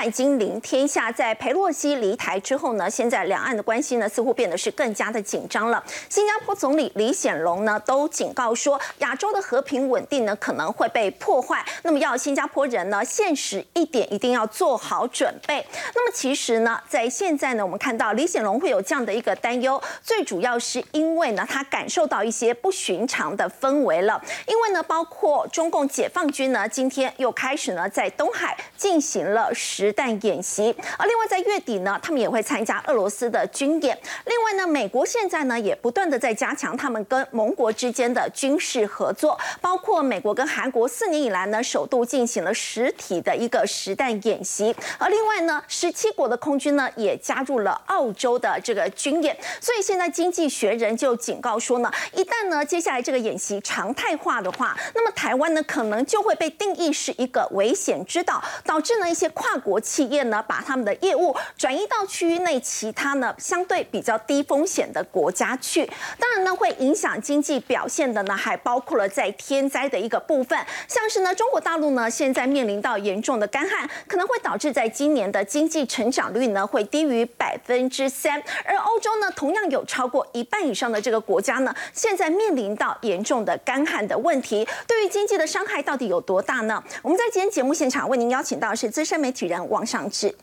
[0.00, 5.84] 海金临天下，在佩洛西离台之后呢，现在两岸的关系呢似乎变得是更加的紧张了。
[6.08, 15.62] 新加坡总理李显龙呢都警告说，亚洲的和平稳定呢可能会被破坏，那么要新加坡人呢现实一点，一定要做好准备。
[15.94, 24.18] 那么其实呢，在现在呢，我们看到李显龙会有这样的一个担忧，最主要是因为呢，他感受到一些不寻常的氛围了。
[24.46, 33.98] 因为呢，包括中共解放军呢，今天又开始呢在东海进行了实实弹演习，而另外在月底呢，他们也会参加俄罗斯的军演。
[34.24, 49.36] 另外呢，美国现在呢也不断的在加强他们跟盟国之间的军事合作，包括美国跟韩国四年以来呢首度进行了实体的一个实弹演习，而另外呢，十七国的空军呢也加入了澳洲的这个军演。
[49.60, 65.88] 所以现在经济学人就警告说呢，一旦呢接下来这个演习常态化的话，那么台湾呢可能就会被定义是一个危险之岛，导致呢一些跨国企业呢把他们的业务转移到区域内其他呢相对比较低风险的国家去。
[66.18, 84.66] 当然呢会影响经济表现的呢还包括了在天灾的一个部分，像是呢中国大陆呢现在面临到严重的干旱，可能会导致在今年的经济成长率呢会低于百分之三，而欧洲呢同样有超过一半以上的这个国家呢现在面临到严重的干旱的问题。
[84.86, 86.82] 对于经济的伤害到底有多大呢？
[87.02, 90.36] 我们在今天节目现场为您邀请到是资深媒体人王尚志，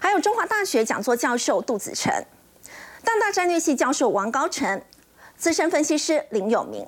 [0.00, 2.12] 还有中华大学讲座教授杜子成，
[3.02, 4.82] 大大战略系教授王高成，
[5.36, 6.86] 资深分析师林有明。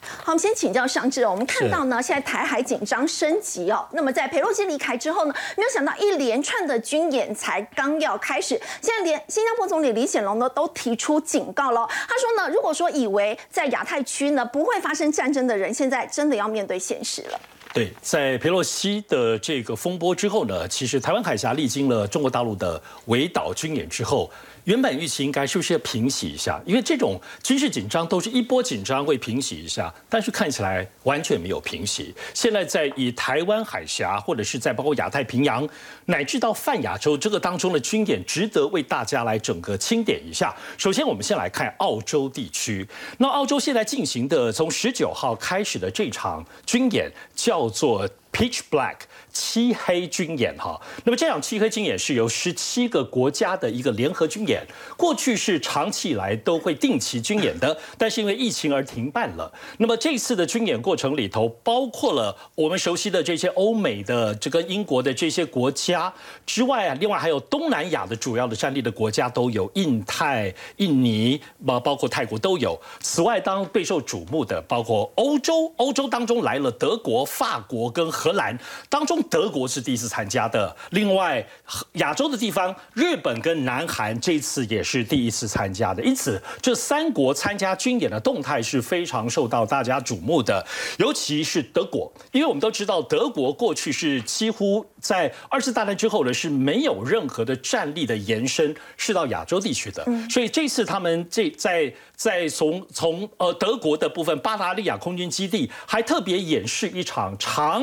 [0.00, 1.26] 好，我们先请教尚志。
[1.26, 3.84] 我们看到呢，现在台海紧张升级哦。
[3.92, 11.84] 那么在佩洛西离开之后呢，没有想到一连串的军演才刚要开始，现在连新加坡总理李显龙呢都提出警告了。
[11.88, 17.40] 他说呢，如果说以为在亚太区呢不会发生战争的人，现在真的要面对现实了。
[17.72, 24.30] 对，在佩洛西的这个风波之后呢，其实台湾海峡历经了中国大陆的围岛军演之后。
[24.68, 26.60] 原本预期应该是不是要平息一下？
[26.66, 32.14] 因为这种军事紧张都是一波紧张会平息一下，但是看起来完全没有平息。
[32.34, 35.66] 现在在以台湾海峡或者是在包括亚太平洋
[36.04, 40.54] 乃至到泛亚洲这个当中的军演，值得为大家来整个清点一下。
[40.76, 42.86] 首先，我们先来看澳洲地区。
[43.16, 48.96] 那澳洲现在进行的从十九号开始的这场军演叫做 Pitch Black。
[49.38, 54.66] 漆黑军演哈，那么这场漆黑军演是由十七个国家的一个联合军演，
[54.96, 59.50] 过去是长期以来都会定期军演的，但是因为疫情而停办了。
[59.76, 66.12] 那么这次的军演过程里头，包括了我们熟悉的这些欧美的这个英国的这些国家
[66.44, 72.76] 之外啊，另外还有东南亚的主要的战力的国家都有，印太、印尼包包括泰国都有。
[72.98, 79.22] 此外，当备受瞩目的包括欧洲，欧洲当中来了德国、法国跟荷兰当中。
[79.30, 81.46] 德国是第一次参加的，另外
[81.94, 90.66] 亚洲的地方，日本跟南韩这次也是第一次参加的，因此这三国参加军演的动态是非常受到大家瞩目的，
[90.98, 101.92] 尤其是德国，因为我们都知道德国过去是几乎在二次大战之后呢是没有任何的战力的延伸是到亚洲地区的，所以这次他们这在。
[102.18, 107.80] 在从从呃德国的部分巴达利亚空军基地，还特别演示一场长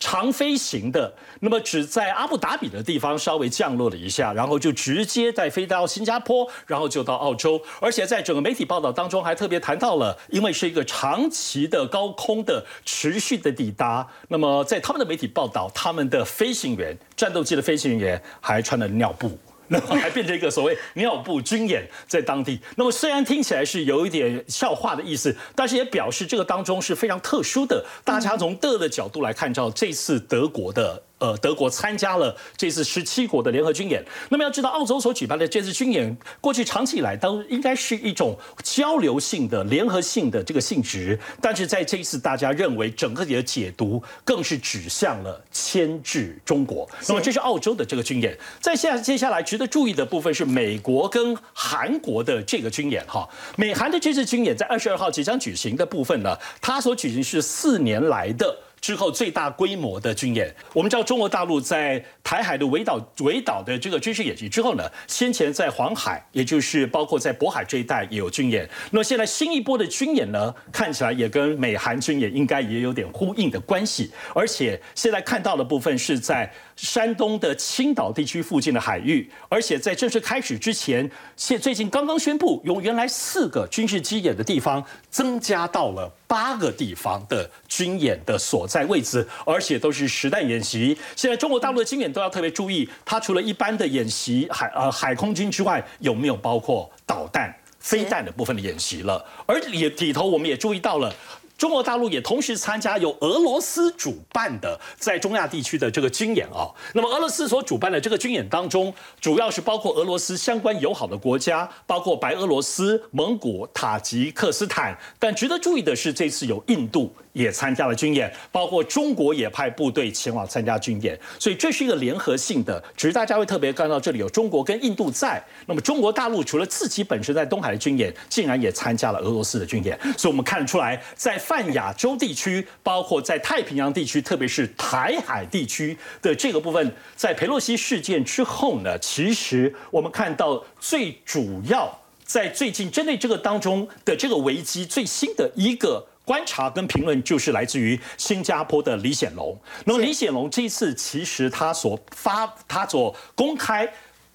[0.00, 19.38] 长飞行行的，那么只在阿布达比的地方稍微降落了一下，然后就直接再飞到新加坡，然后就到澳洲，而且在整个媒体报道当中还特别谈到了，因为是一个长期的高空的持续的抵达，那么在他们的媒体报道，他们的飞行员战斗机的飞行员还穿了尿布。
[19.68, 22.60] 那么还变成一个所谓尿布军演在当地。
[22.76, 27.84] 那么虽然听起来是有一点笑话的意思，但是也表示这个当中是非常特殊的。
[28.04, 31.02] 大家从德的角度来看，到这次德国的。
[31.18, 34.04] 呃，德国参加了这次十七国的联合军演。
[34.28, 41.18] 那么要知道，澳洲所举办的这次军演，过去长期以来都应该是一种交流性的、联合性的这个性质。
[41.40, 46.86] 但是在这一次，大家认为整个的解读更是指向了牵制中国。
[47.08, 48.36] 那么这是澳洲的这个军演。
[48.60, 53.26] 在下接下来值得注意的部分是美国跟韩国的这个军演哈。
[53.56, 58.54] 美韩的这次军演在二十二号即将举行的部分呢，它所举行是四年来的。
[58.80, 68.68] 之后最大规模的军演，我们知道中国大陆在台海的围岛围岛的这个军事演习之后呢，先前在黄海，也就是包括在渤海这一带也有军演。
[68.90, 74.12] 那么现在新一波的军演呢，看起来也跟美韩军演应该也有点呼应的关系。
[74.34, 90.96] 而且现在看到的部分是在山东的青岛地区附近的海域，而且在正式开始之前，现最近刚刚宣布，由原来四个军事基演的地方增加到了八个地方的军演的所在位置，而且都是实弹演习。
[91.16, 99.24] 现在中国大陆的军演都要特别注意，它除了一般的演习海呃海空军之外，有没有包括导弹、飞弹的部分的演习了？
[99.46, 101.14] 而也里头我们也注意到了。
[101.56, 106.68] 中国大陆也同时参加由俄罗斯主办的在中亚地区的这个军演啊。
[106.92, 114.96] 那么俄罗斯所主办的这个军演当中，主要是包括俄罗斯相关友好的国家，包括白俄罗斯、蒙古、塔吉克斯坦。
[115.18, 117.12] 但值得注意的是，这次有印度。
[117.36, 122.82] 也参加了军演，包括中国也派部队前往参加军演，所以这是一个联合性的。
[122.96, 141.94] 只是大家会特别看到这里有中国跟印度在，那么中国大陆除了自己本身在东海的军演，竟然也参加了俄罗斯的军演，所以我们看得出来，在泛亚洲地区，包括在太平洋地区，特别是台海地区的这个部分，在佩洛西事件之后呢，其实我们看到最主要
[142.24, 146.06] 在最近针对这个当中的这个危机最新的一个。
[146.26, 149.56] 观察跟评论就是来自于新加坡的李显龙。
[149.84, 153.88] 那么李显龙这一次其实他所发、他所公开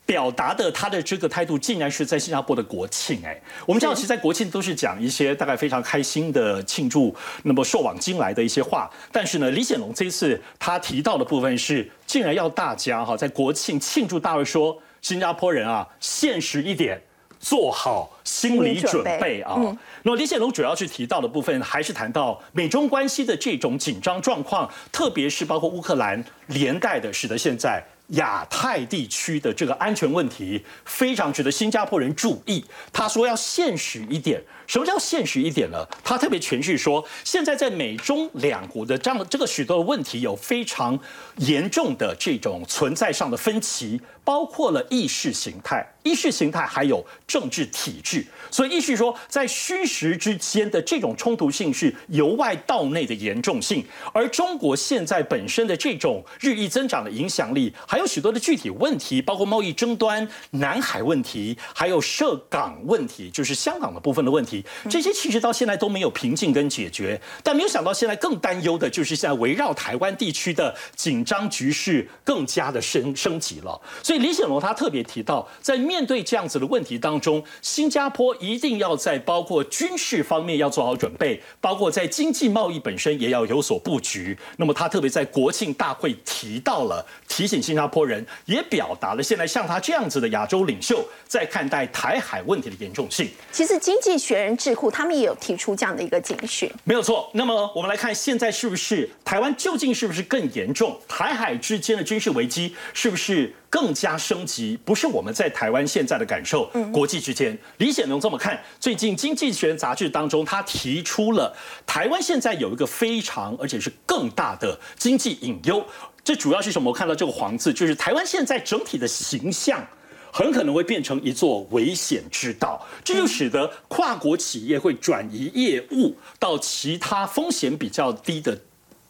[0.06, 3.22] 表达的他的这个态度，竟然是在新加坡的国庆。
[3.26, 8.90] 哎，我们知道，其实，在国庆都是讲一些大概非常开心的庆祝，那么受往今来的一些话。
[9.12, 17.02] 但是呢，李显龙这一次他提到的部分是，竟然要大家哈在国庆庆祝大会说，新加坡人啊，现实一点。
[17.44, 19.58] 做好心理准备啊！
[20.03, 32.65] 那么李显龙主要是提到的部分，还是谈到美中关系的这种紧张状况，特别是包括乌克兰连带的，使得现在亚太地区的这个安全问题非常值得新加坡人注意。
[32.92, 34.42] 他说要现实一点。
[34.71, 35.85] 什么叫现实一点呢？
[36.01, 40.97] 他特别诠释说，现在在美中两国的这样这个许多的问题，有非常
[41.39, 48.25] 严重的这种存在上的分歧，包括了意识形态、意识形态还有政治体制。
[48.50, 53.85] 所以意思说，在虚实之间的这种冲突性是由外到内的严重性。
[54.13, 64.61] 而中国现在本身的这种日益增长的影响力，还有许多的具体问题，包括贸易争端、南海问题，还有涉港问题，就是香港的部分的问题。
[64.90, 73.80] 这些其实到现在都没有平静跟解决，但没有想到现在更担忧的就是现在围绕台湾地区的紧张局势更加的升升级了。
[74.04, 84.38] 所以李显龙他特别提到，在面对这样子的问题当中，新加坡一定要在包括军事方面要做好准备，包括在经济贸易本身也要有所布局。
[84.57, 93.30] 那么他特别在国庆大会提到了，提醒新加坡人，也表达了现在像他这样子的亚洲领袖在看待台海问题的严重性。
[93.52, 94.56] 其实经济学人。
[94.62, 97.28] 智库他们也有提出这样的一个警讯，没有错。
[97.34, 100.96] 那么我们来看，现在是不是台湾究竟是不是更严重？
[101.08, 104.78] 台海之间的军事危机是不是更加升级？
[104.86, 108.62] 不是我们在台湾现在的感受，国际之间，李显龙这么看。
[108.80, 111.52] 最近《经济学人》杂志当中，他提出了
[111.88, 115.84] 台湾现在有一个非常而且是更大的经济隐忧。
[116.24, 116.92] 这主要是什么？
[116.92, 119.84] 我看到这个黄字，就是台湾现在整体的形象。
[120.31, 128.57] 很可能会变成一座危险之岛，这就使得跨国企业会转移业务到其他风险比较低的、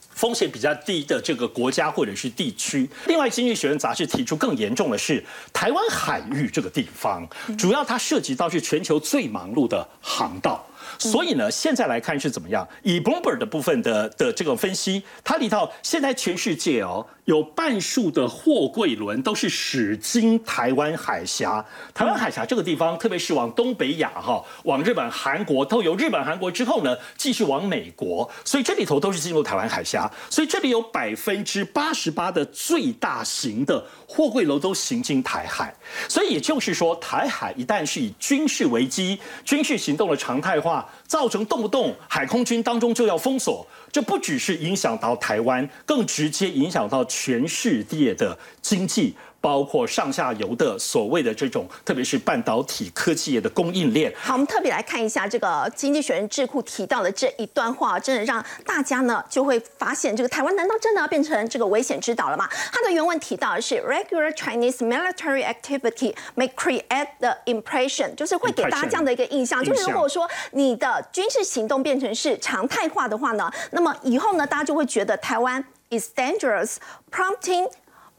[0.10, 2.90] 风险比较低的这个国家或者是地区。
[3.08, 5.24] 另外，《经济学人》杂志提出更严重的是，
[5.54, 7.28] 台湾海域这个地方，
[7.58, 10.66] 主要它涉及到是全球最忙碌的航道。
[10.98, 12.68] 所以呢，现在来看是怎么样？
[12.84, 21.64] 以 Bloomberg 的部分的的这个分析，它里头现在全世界哦，有半数的货柜轮都是驶经台湾海峡。
[21.94, 28.30] 台湾海峡这个地方，特别是往东北亚哈，往日本、韩国，都由日本、韩国之后呢，继续往美国。
[28.44, 30.12] 所以这里头都是进入台湾海峡。
[30.30, 35.74] 所以这里有百分之八十八的最大型的货柜楼都行经台海。
[36.10, 40.90] 所以也就是说，台海一旦是以军事危机、军事行动的常态化。
[41.12, 49.14] 造成动不动海空军当中就要封锁，这不只是影响到台湾，更直接影响到全世界的经济。
[49.42, 54.14] 包括上下游的所谓的这种，特别是半导体科技业的供应链。
[54.22, 62.48] 好，我们特别来看一下这个《经济学人》智库提到的这一段话，真的让大家呢就会发现，这个台湾难道真的要变成这个危险之岛了吗？
[62.72, 77.68] 它的原文提到的是，regular Chinese military activity may create the impression，就是会给大家这样的一个印象，就是如果说你的军事行动变成是常态化的话呢，那么以后呢，大家就会觉得台湾 is dangerous，prompting。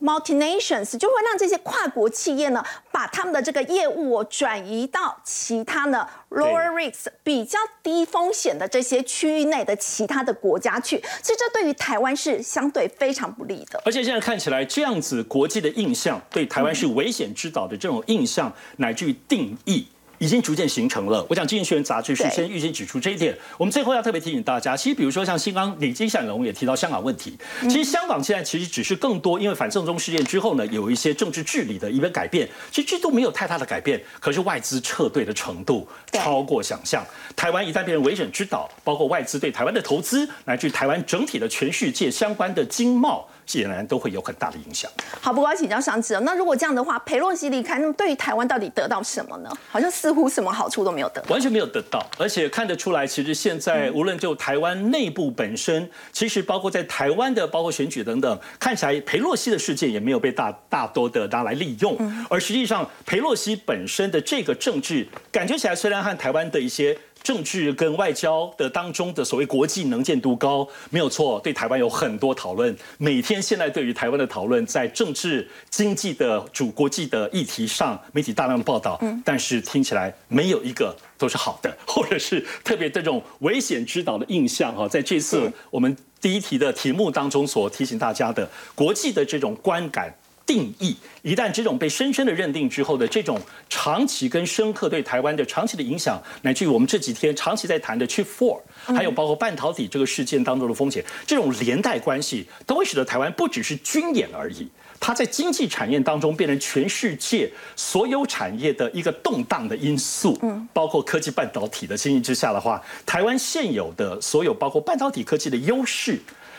[0.03, 10.99] multinations，就会让这些跨国企业呢，把他们的这个业务转移到其他呢 lower risk 比较低风险的这些区域内的其他的国家去。
[11.23, 13.81] 其实这对于台湾是相对非常不利的。
[13.85, 19.87] 而且现在看起来，这样子国际的印象对台湾是危险之岛的这种印象，乃至于定义。
[20.23, 21.27] 已经逐渐形成了。
[21.29, 23.37] 我想《经济学人》杂志是先预先指出这一点。
[23.59, 27.37] 我们最后要特别提醒大家，其实比如说像新刚李金祥龙也提到香港问题。
[27.63, 32.49] 其实香港现在其实只是更多，因为反送中事件之后呢，有一些政治治理的一个改变。
[32.71, 37.05] 其实这都没有太大的改变，可是外资撤退的程度超过想象。
[37.35, 43.29] 台湾一旦变成危险之岛，包括外资对台湾的投资，乃至台湾整体的全世界相关的经贸。
[43.61, 44.91] 显然都会有很大的影响。
[45.21, 49.51] 好，不过要请教上次那如果这样的话，佩洛西离开，那么对于台湾到底得到什么呢？
[49.71, 52.05] 好像似乎什么好处都没有得，完全没有得到。
[52.19, 61.97] 而且看得出来，其实现在无论就台湾内部本身，其实包括在台湾的包括选举等等，看起来佩洛西的事件也没有被大大多的拿来利用。
[62.29, 66.97] 而实际上，佩洛西本身的这个政治，感觉起来虽然和台湾的一些。
[67.23, 72.77] 政治跟外交的当中的所谓国际能见度高，没有错，对台湾有很多讨论。
[72.99, 84.89] 每天现在对于台湾的讨论，在政治经济的主国际的议题上，媒体大量的报道，但是听起来没有一个都是好的，或者是特别这种危险之岛的印象哈。
[84.89, 90.13] 在这次我们第一题的题目当中所提醒大家的国际的这种观感。
[90.45, 104.69] 定义一旦这种被深深的认定之后的这种长期跟深刻对台湾的长期的影响，乃至于我们这几天长期在谈的 Chip Four，还有包括半导体这个事件当中的风险，这种连带关系都会使得台湾不只是军演而已，
[104.99, 110.39] 它在经济产业当中变成全世界所有产业的一个动荡的因素。
[110.43, 116.19] 嗯，包括科技半导体的情形之下的话，台湾现有的所有包括半导体科技的优势，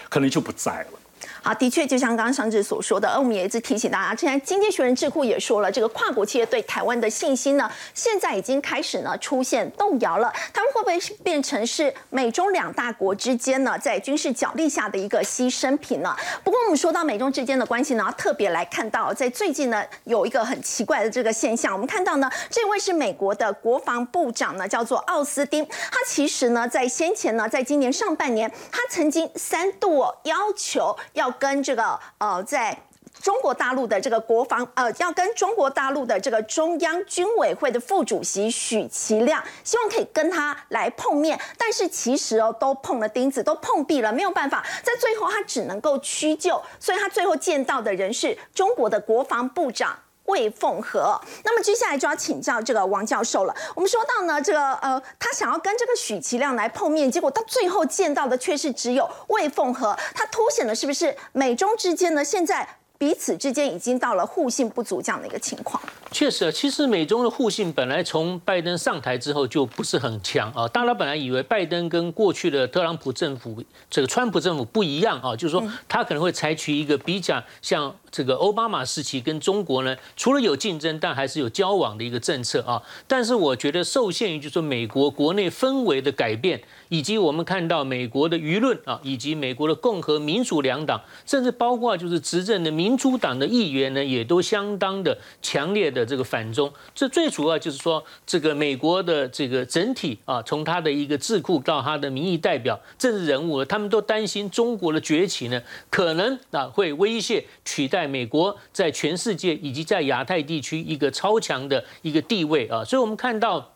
[0.09, 0.99] 可能就不在了。
[1.43, 10.31] 啊，的确，就像刚刚上志所说的，而我们也一直提醒大家，现在《经济学人》智库也说了，这个跨国企业对台湾的信心呢，现在已经开始呢出现动摇了。
[10.53, 16.15] 他们会不会变成是美中两大国之间呢，在军事角力下的一个牺牲品呢？
[16.45, 31.32] 不过我们说到美中之间的关系呢，特别来看到，在最近呢，有一个很奇怪的这个现象，我们看到呢，这位是美国的国防部长呢，叫做奥斯汀，他其实呢，在先前呢，在今年上半年，他曾经三度要求要。
[31.33, 32.77] 跟这个呃，在
[33.21, 49.97] 中国大陆的这个国防呃，要跟中国大陆的这个中央军委会的副主席许其亮，希望可以跟他来碰面，但是其实哦，都碰了钉子，都碰壁了，没有办法，在最后他只能够屈就，所以他最后见到的人是中国的国防部长。
[50.25, 53.53] 魏凤和，那么接下来就要请教这个王教授了。
[53.75, 62.23] 我们说到呢，这个呃，他想要跟这个许其亮来碰面，结果到最后见到的却是只有魏凤和，他凸显了是不是美中之间呢？
[62.23, 65.81] 现在彼此之间已经到了互信不足这样的一个情况。
[66.09, 70.65] 确实，其实美中的互信本来从拜登上台之后就不是很强啊。
[70.69, 77.93] 大家本来以为拜登跟过去的特朗普政府、这个川普政府不一样啊，就是说他可能会采取一个比较像。
[78.13, 82.79] 这个奥巴马时期跟中国呢，除了有竞争，但还是有交往的一个政策啊。
[83.07, 96.71] 但是我觉得受限于就是说美国国内氛围的改变，以及我们看到美国的舆论啊，以及美国的共和民主两党，甚至包括就是执政的民主党的议员呢，也都相当的强烈的这个反中。
[96.93, 108.02] 这最主要就是说，这个美国的这个整体啊，从他的一个智库到他的民意代表、政治人物，他们都担心中国的崛起呢，可能啊会威胁取代。
[108.03, 113.71] 在美国在全世界以及在亚太地区一个超强的一个地位啊，所以我们看到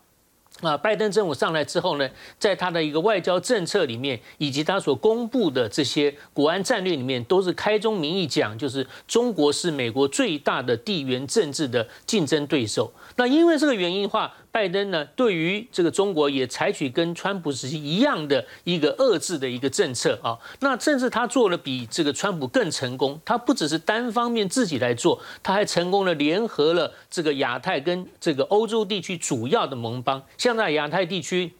[0.60, 12.92] 啊，拜登政府上来之后呢，在他的一个外交政策里面，以及他所公布的这些国安战略里面，都是开宗明义讲，就是中国是美国最大的地缘政治的竞争对手。
[13.16, 14.34] 那因为这个原因的话。
[14.58, 31.52] 拜登呢，对于这个中国也采取跟川普时期一样的一个遏制的一个政策啊，那甚至他做了比这个川普更成功，他不只是单方面自己来做，他还成功的联合了这个亚太跟这个欧洲地区主要的盟邦，像在亚太地区。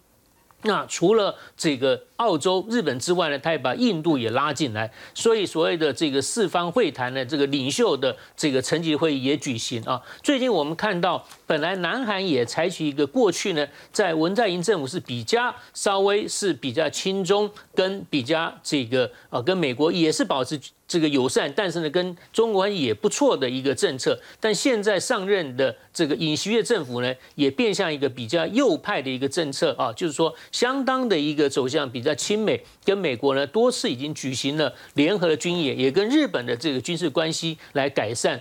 [0.63, 10.03] 那除了这个澳洲、日本之外呢，他也把印度也拉进来，所以所谓的这个四方会谈呢，这个领袖的这个层级会议也举行啊。
[10.21, 24.19] 最近我们看到，本来南韩也采取一个过去呢，在文在寅政府是比较稍微是比较亲中，跟比较这个啊跟美国也是保持这个友善，但是呢，跟中国也不错的一个政策。
[24.41, 38.41] 但现在上任的这个尹锡悦政府呢，也变向一个比较右派的一个政策啊，就是说相当的一个走向比较亲美，跟美国呢多次已经举行了联合的军演，也跟日本的这个军事关系来改善。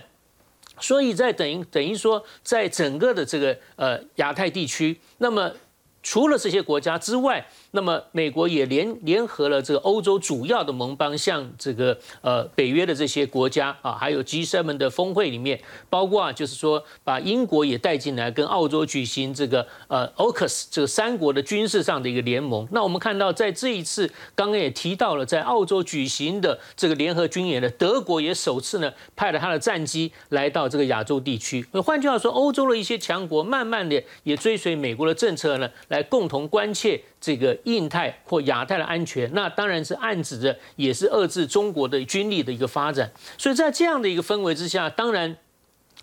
[0.80, 5.52] 所以在等于等于说，在整个的这个呃亚太地区，那么
[6.08, 7.46] 除了这些国家之外。
[7.72, 15.60] 那么美国也联联合了这个欧洲主要的盟邦，像这个呃北约的这些国家啊，还有 G7 的峰会里面，
[15.90, 22.66] 包括啊就是说把英国也带进来，跟澳洲举行这个呃 AUKUS 这个三国的军事上的一个联盟。
[22.72, 31.62] 那我们看到在这一次刚刚也提到了，在澳洲举行的这个联合军演的德国也首次呢派了他的战机来到这个亚洲地区。
[31.84, 37.00] 换句话说，欧洲的一些强国慢慢的也追随美国的政策呢，来共同关切。
[37.20, 43.10] 这个印太或亚太的安全，那当然是暗指着也是遏制中国的军力的一个发展。
[43.36, 45.36] 所以在这样的一个氛围之下，当然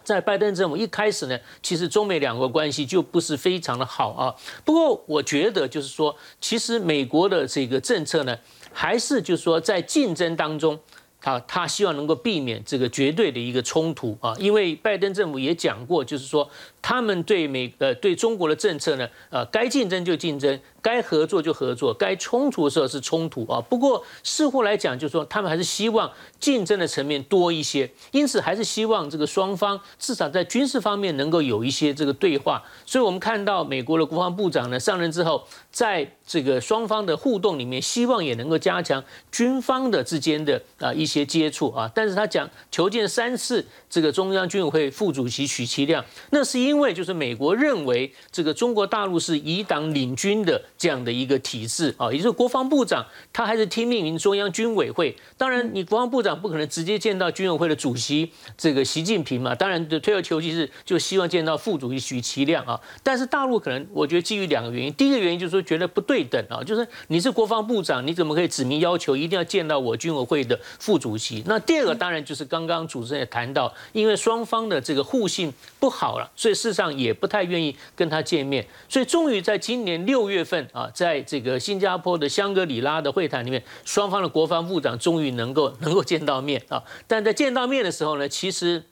[0.04, 4.36] 在拜登政府一开始呢，其实中美两国关系就不是非常的好啊。
[4.66, 8.38] 不过我觉得就是说，其实美国的这个政策呢，
[8.74, 10.78] 还是就是说在竞争当中，
[11.26, 14.36] 他他希望能够避免这个绝对的一个冲突啊。
[14.38, 16.48] 因为拜登政府也讲过，就是说
[16.84, 20.60] 他们对美呃对中国的政策呢，呃该竞争就竞争。
[20.86, 23.60] 该合作就合作，该冲突的时候是冲突啊。
[23.60, 32.62] 不过似乎来讲，就是说他们还是希望竞争的层面多一些，因此还是希望这个双方至少在军事方面能够有一些这个对话。
[32.86, 41.90] 所以我们看到美国的国防部长呢上任之后，在这个双方的互动里面，希望也能够加强军方的之间的啊一些接触啊。
[41.96, 50.62] 但是他讲求见三次这个中央军委会副主席许其亮，那是因为就是美国认为这个中国大陆是以党领军的。
[50.78, 55.16] 这样的一个体制啊，也就是国防部长他还是听命于中央军委会。
[55.38, 59.56] 当然，你国防部长不可能直接见到军委会的主席这个习近平嘛。
[59.56, 62.80] 当然，退而求其次，就希望见到副主席许其亮啊。
[63.02, 64.94] 但是大陆可能，我觉得基于两个原因。
[64.94, 71.42] 第一个原因就是说觉得不对等啊，就是你是国防部长，你怎么可以指名要求一定要见到我军委会的副主席？
[71.46, 78.66] 那第二个当然就是刚刚主持人也谈到，因为双方的这个互信不好了，所以事实上也不太愿意跟他见面。
[78.90, 80.65] 所以终于在今年六月份。
[80.74, 86.84] 啊，在这个新加坡的香格里拉的会谈里面，双方的国防部长终于能够能够见到面啊。
[87.08, 88.84] 但在见到面的时候呢，其实，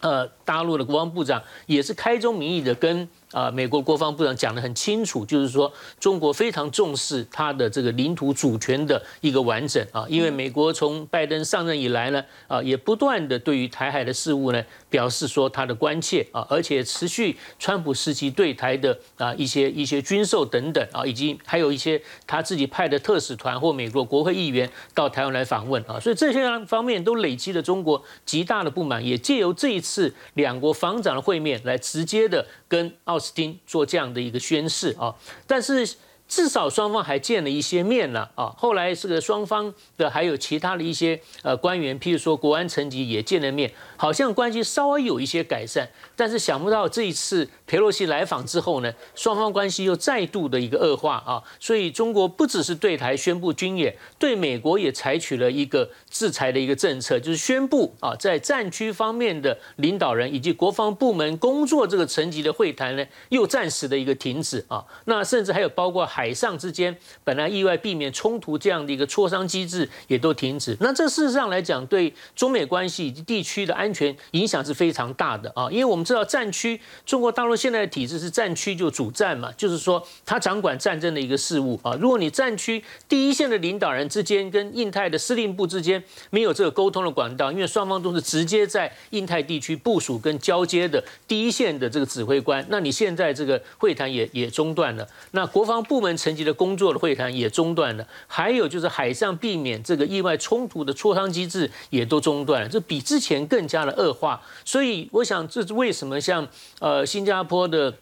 [0.00, 3.08] 呃，大陆的国防部长也是开宗明义的跟。
[3.32, 33.21] 啊，美国国防部长讲得很清楚，就是说中国非常重视它的这个领土主权的一个完整啊，因为美国从拜登上任以来呢，啊，也不断的对于台海的事务呢表示说他的关切啊，而且持续川普时期对台的啊一些一些军售等等啊，以及还有一些他自己派的特使团或美国国会议员到台湾来访问啊，所以这些方面都累积了中国极大的不满，也借由这一次两国防长的会面来直接的跟奥。
[33.22, 35.14] 斯汀做这样的一个宣誓啊，
[35.46, 35.88] 但是。
[36.32, 38.54] 至少双方还见了一些面了啊！
[38.56, 45.86] 后来这个双方的还有其他的一些呃官员，譬如说国安层级也见了面，好像关系稍微有一些改善。
[46.16, 51.42] 但是想不到这一次佩洛西来访之后呢，双方关系又再度的一个恶化啊！
[51.60, 64.82] 所以中国不只是对台宣布军演，对美国也采取了一个制裁的一个政策，就是宣布啊，在战区方面的领导人以及国防部门工作这个层级的会谈呢，又暂时的一个停止啊！
[65.04, 66.21] 那甚至还有包括海。
[66.22, 75.68] 海上之间本来意外避免冲突这样的一个磋商机制也都停止，那这事实上来讲，对中美关系以及地区的安全影响是非常大的啊！
[75.68, 81.92] 因为我们知道战区，中国大陆现在的体制是战区就主战嘛，就是说他掌管战争的一个事务啊。
[82.00, 96.12] 如果你战区第一线的领导人之间跟印太的司令部之间没有这个沟通的管道，因为双方都是直接在印太地区部署跟交接的第一线的这个指挥官，那你现在这个会谈也也中断了，那国防部门。
[96.22, 104.40] 层级的工作的会谈也中断了，还有就是海上避免这个意外冲突的磋商机制也都中断了，这比之前更加的恶化。
[104.64, 106.46] 所以我想，这是为什么像
[106.80, 107.92] 呃新加坡的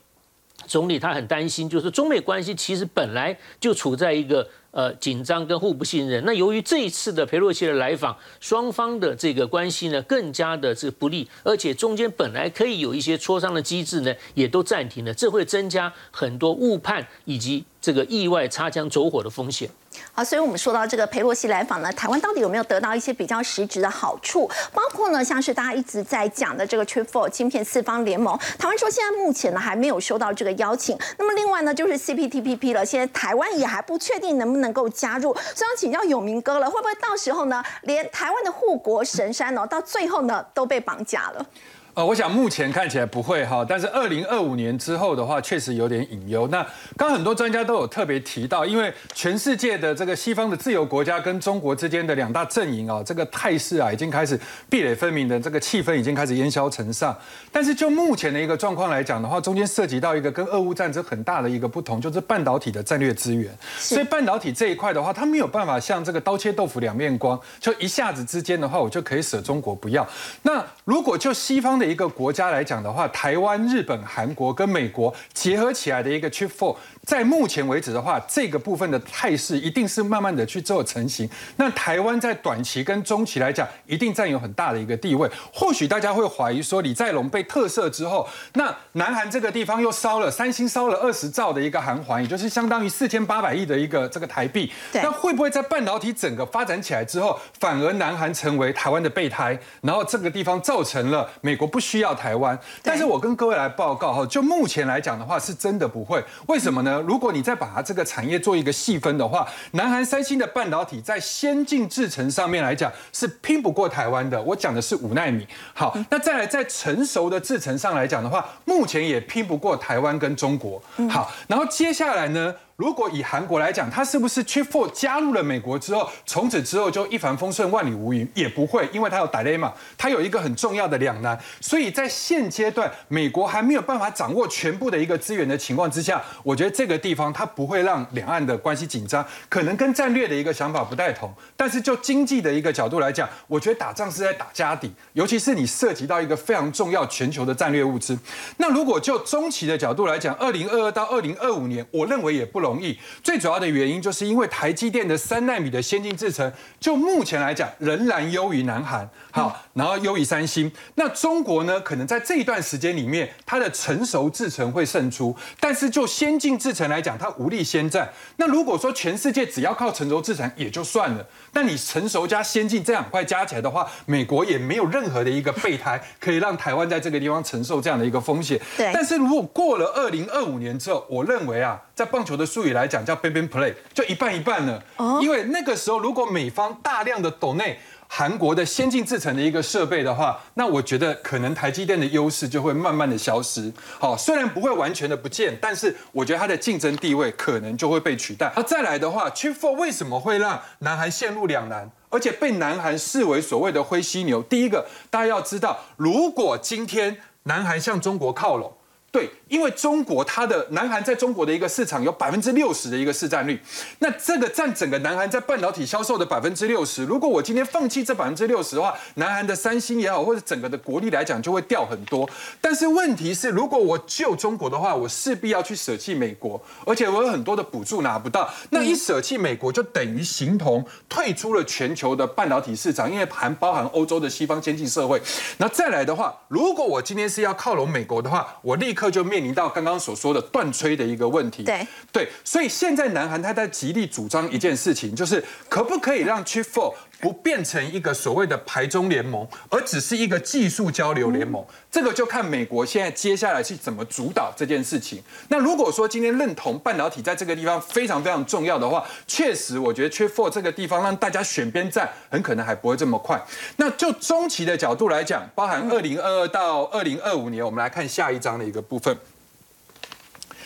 [0.66, 4.46] 总理他很担心，就是中美关系其实本来就处在一个。
[4.72, 6.22] 呃，紧张跟互不信任。
[6.24, 15.12] 那由于这一次的佩洛西的来访，双方的这个关系呢更加的这个不利，而且中间本来可以有一些磋商的机制呢，也都暂停了。
[15.12, 19.68] 这会增加很多误判以及这个意外擦枪走火的风险。
[20.12, 24.48] 好，所以我们说到这个佩洛西来访呢，台湾到底有没有得到一些比较实质的好处？
[24.72, 30.96] 包括呢，像是大家一直在讲的这个 Trip Four 芯片四方联盟，台湾说现在目前呢还没有收到这个邀请。
[31.18, 35.34] 那么另外呢，就是 CPTPP 了，现在台湾也还不确定能不能够加入。
[35.34, 41.44] 所以要请教永明哥了，会不会到时候呢，连台湾的护国神山哦，到最后呢都被绑架了？
[41.94, 46.46] 呃，我想目前看起来不会哈，但是二零二五年之后的话，确实有点隐忧。
[46.48, 46.64] 那
[46.96, 57.16] 刚很多专家都有特别提到，因为全世界的这个西方的自由国家跟中国之间的两大阵营啊，这个态势啊，已经开始壁垒分明的这个气氛已经开始烟消尘上。
[57.50, 63.52] 但是就目前的一个状况来讲的话，中间涉及到一个跟俄乌战争很大的一个不同，就是半导体的战略资源。
[63.76, 70.06] 所以半导体这一块的话，它没有办法像这个刀切豆腐两面光，就一下子之间的话，我就可以舍中国不要。
[70.42, 81.28] 那如果就西方的一个国家来讲的话，台湾、日本、韩国跟美国结合起来的一个 Chip Four，在目前为止的话，这个部分的态势一定是慢慢的去做成型。
[81.56, 85.28] 那台湾在短期跟中期来讲，一定占有很大的一个地位。
[85.52, 94.70] 或许大家会怀疑说，李在龙被特赦之后，那南韩这个地方又烧了三星烧了二十兆的一个韩环，也就是相当于四千八百亿的一个这个台币。
[94.94, 102.10] 那会不会在半导体整个发展起来之后，反而南韩成为台湾的备胎，然后这个地方造成了美国不需要？
[102.10, 106.22] 台湾，但是我跟各位来报告哈，就目前来讲的话，是真的不会。
[106.48, 107.02] 为什么呢？
[107.06, 114.42] 如果你再把它这个产业做一个细分的话，南韩三星的半导体在先进制程上面来讲是拼不过台湾的。
[114.42, 115.46] 我讲的是五纳米。
[115.72, 120.82] 好，那再来在成熟的制程上来讲的话，目前也拼不过台湾跟中国。
[121.08, 122.54] 好，然后接下来呢？
[122.80, 128.26] 如果以韩国来讲，它是不是 Chip Four 加入了美国之后，从此之后就一帆风顺、万里无云？
[128.32, 131.38] 也不会，因为它有 dilemma，它有一个很重要的两难。
[131.60, 139.22] 所以在现阶段，美国还没有办法掌握全部的一个资源的情况之下，我觉得这个地方它不会让两岸的关系紧张。
[139.50, 148.18] 可能跟战略的一个想法不太同，但是就经济的一个角度来讲，我觉得打仗是在打家底，尤其是你涉及到一个非常重要全球的战略物资。
[148.56, 152.69] 那如果就中期的角度来讲，二零二二到二零二五年，我认为也不容。
[152.70, 160.70] 容易，最主要的原因就是因为台积电的三纳米的先进制程，就目前来讲仍然优于南韩，好，然后优于三星。
[160.94, 168.08] 那中国呢，可能在这一段时间里面，它的成熟制程会胜出，但是就先进制程来讲，它无力先战。
[168.36, 178.60] 那如果说全世界只要靠成熟制程也就算了，那你成熟加先进这两块加起来的话，美国也没有任何的一个备胎可以让台湾在这个地方承受这样的一个风险。
[178.76, 178.90] 对。
[178.94, 184.82] 但是如果过了二零二五年之后，我认为啊，在棒球的术语来讲叫 “baby play”，就一半一半了。
[184.96, 185.18] 哦。
[185.22, 193.72] 因为那个时候，如果美方大量的抖内韩国的先进制成的一个设备的话，那我觉得可能台积电的优势就会慢慢的消失。
[193.98, 198.52] 好，虽然不会完全的不见，但是我觉得它的竞争地位可能就会被取代。
[198.54, 204.42] 那再来的话，Chip Four 为什么会让南韩陷入两难，而且被南韩视为所谓的灰犀牛？
[204.42, 208.76] 第一个，大家要知道，如果今天南韩向中国靠拢。
[209.12, 213.60] 对，因为中国它的南韩在中国的一个市场有百分之六十的一个市占率，
[213.98, 217.04] 那这个占整个南韩在半导体销售的百分之六十。
[217.04, 222.30] 如果我今天放弃这百分之六十的话，南韩的三星也好，或者整个的国力来讲就会掉很多。
[222.60, 228.48] 但是问题是，如果我救中国的话，我势必要去舍弃美国，而且我有很多的补助拿不到。
[228.70, 235.20] 那一舍弃美国，就等于形同退出了全球的半导体市场，因为含包含欧洲的西方先进社会。
[235.58, 239.00] 那再来的话，如果我今天是要靠拢美国的话，我立刻。
[239.00, 241.62] 刻就面临到刚刚所说的断炊的一个问题。
[241.62, 251.64] 对对，所以现在南韩他在极力主张一件事情，就是可不可以让 Chip Four 不变成一个所谓的排中联盟，而只是一个技术交流联盟。
[251.90, 255.22] 这个就看美国现在接下来是怎么主导这件事情。
[255.48, 263.40] 那如果说今天认同半导体在这个地方非常非常重要的话，确实我觉得 Chip Four 这个地方让大家选边站，很可能还不会这么快。
[263.76, 269.14] 那就中期的角度来讲，包含二零二二到二零二五年，我们来看下一章的一个部分。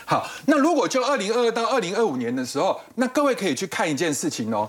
[0.06, 4.68] 好，那如果就二零二二到二零二五年的时候，那各位可以去看一件事情哦。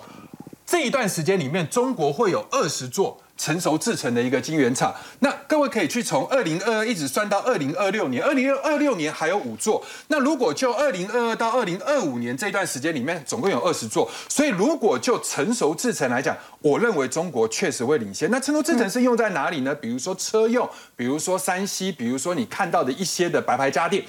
[0.65, 4.95] 这一段时间里面，中国会有二十座成熟制成的一个晶圆厂。
[5.19, 9.85] 那各位可以去从二零二二一直算到二零二六年，二零二六年还有五座。
[10.07, 14.09] 那如果就二零二二到二零二五年这段时间里面，总共有二十座。
[14.27, 18.31] 所以如果就成熟制成来讲，我认为中国确实会领先。
[18.31, 19.75] 那成熟制成是用在哪里呢？
[19.75, 24.03] 比如说车用，比如说山西，比如说你看到的一些的白牌家电。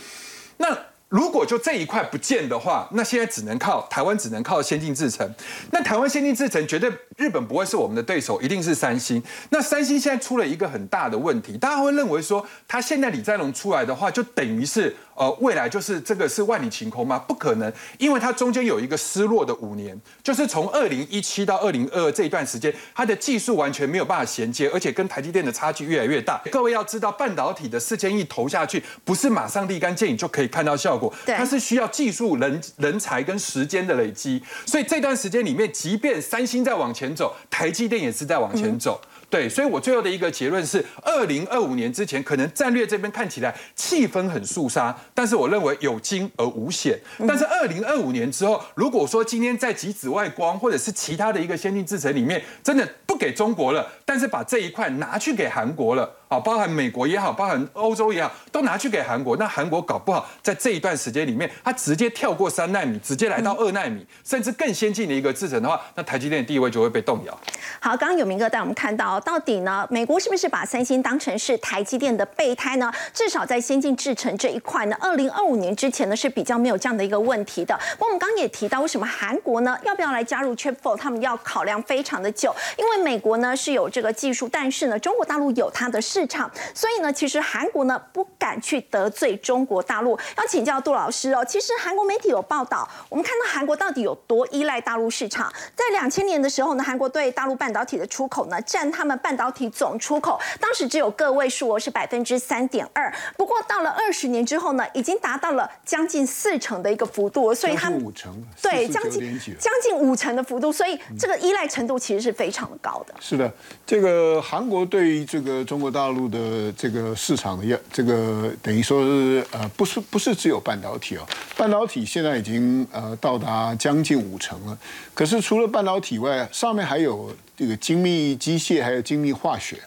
[0.57, 0.75] 那
[1.09, 5.33] 如果就这一块不见的话，那现在只能靠台湾，只能靠先进制程。
[5.71, 9.23] 那台湾先进制程绝对日本不会是我们的对手，一定是三星。
[9.51, 17.19] 那三星现在出了一个很大的问题，大家会认为说，他现在李在镕出来的话，就等于是呃，未来就是这个是万里晴空吗？
[17.19, 26.41] 不可能，因为它中间有一个失落的五年，就是从二零一七到二零二二这一段时间，它的技术完全没有办法衔接，而且跟台积电的差距越来越大。
[26.53, 34.43] 各位要知道，半导体的四千亿投下去，不是马上立竿见影就可以看到效果，它是需要技术、人人才跟时间的累积。
[34.67, 39.01] 所以这段时间里面，即便三星在往前走，台积电也是在往前走。
[39.37, 46.99] 对，所以我最后的一个结论是，二零二五年之前，可能战略这边看起来气氛很肃杀，但是我认为有惊而无险。
[47.29, 56.11] 但是二零二五年之后，如果说今天在极紫外光或者是其他的一个先进制程里面，真的不给中国了，但是把这一块拿去给韩国了。
[56.29, 59.37] 啊，包含美国也好，包含欧洲也好，都拿去给韩国。
[59.37, 67.39] 那韩国搞不好在这一段时间里面，它直接跳过三纳米，直接来到二纳米，甚至更先进的一个制程的话，那台积电的地位就会被动摇。
[67.79, 72.93] 好，刚刚有明哥带我们看到，到底呢，美国是不是把三星当成是台积电的备胎呢？
[73.13, 77.79] 至少在先进制程这一块呢，二零二五年之前呢是比较没有这样的一个问题的。
[77.93, 80.97] 不过我们刚刚也提到，为什么韩国呢要不要来加入 Chip Four？
[80.97, 90.17] 他们要考量非常的久，因为美国呢是有这个技术，但是呢中国大陆有它的市场，所以呢其实韩国呢不敢去得罪中国大陆。
[90.37, 95.53] 要请教杜老师哦，其实韩国媒体有报道，我们看到韩国到底有多依赖大陆市场？
[95.75, 103.13] 在两千年的时候呢，韩国对大陆半导体的出口呢占他们半导体总出口，当时只有个位数哦，是百分之三点二。
[103.37, 109.21] 不过到了二十年之后呢，已经达到了将近四成的一个幅度，所以他们五成，对，将近
[109.59, 113.15] 将近五成的幅度，所以这个依赖程度其实是非常的高的。
[113.19, 113.51] 是的，
[113.87, 124.79] 这个韩国对于这个中国大大陆的这个市场的要这个等于说是呃，不是不是只有半导体哦，半导体现在已经呃到达将近五成了。
[125.13, 129.79] 可是除了半导体外，上面还有这个精密机械，还有精密化学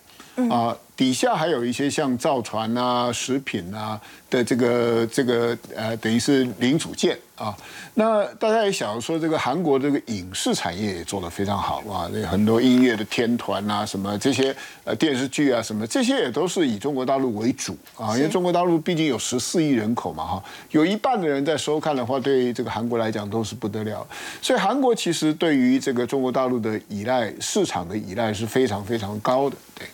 [0.49, 0.77] 啊。
[0.99, 3.97] 底下还有一些像造船啊、食品啊
[4.29, 7.55] 的这个这个呃，等于是零组件啊。
[7.93, 18.13] 那大家也想说，这个韩国这个影视产业也做得非常好啊，那很多音乐的天团啊，什么这些呃电视剧啊，什么这些也都是以中国大陆为主啊。
[18.17, 24.05] 因为中国大陆毕竟有十四亿人口嘛，哈，有一半的人在收看的话，对这个韩国来讲都是不得了。
[24.41, 29.87] 所以韩国其实对于这个中国大陆的依赖市场的依赖是非常非常高的，对。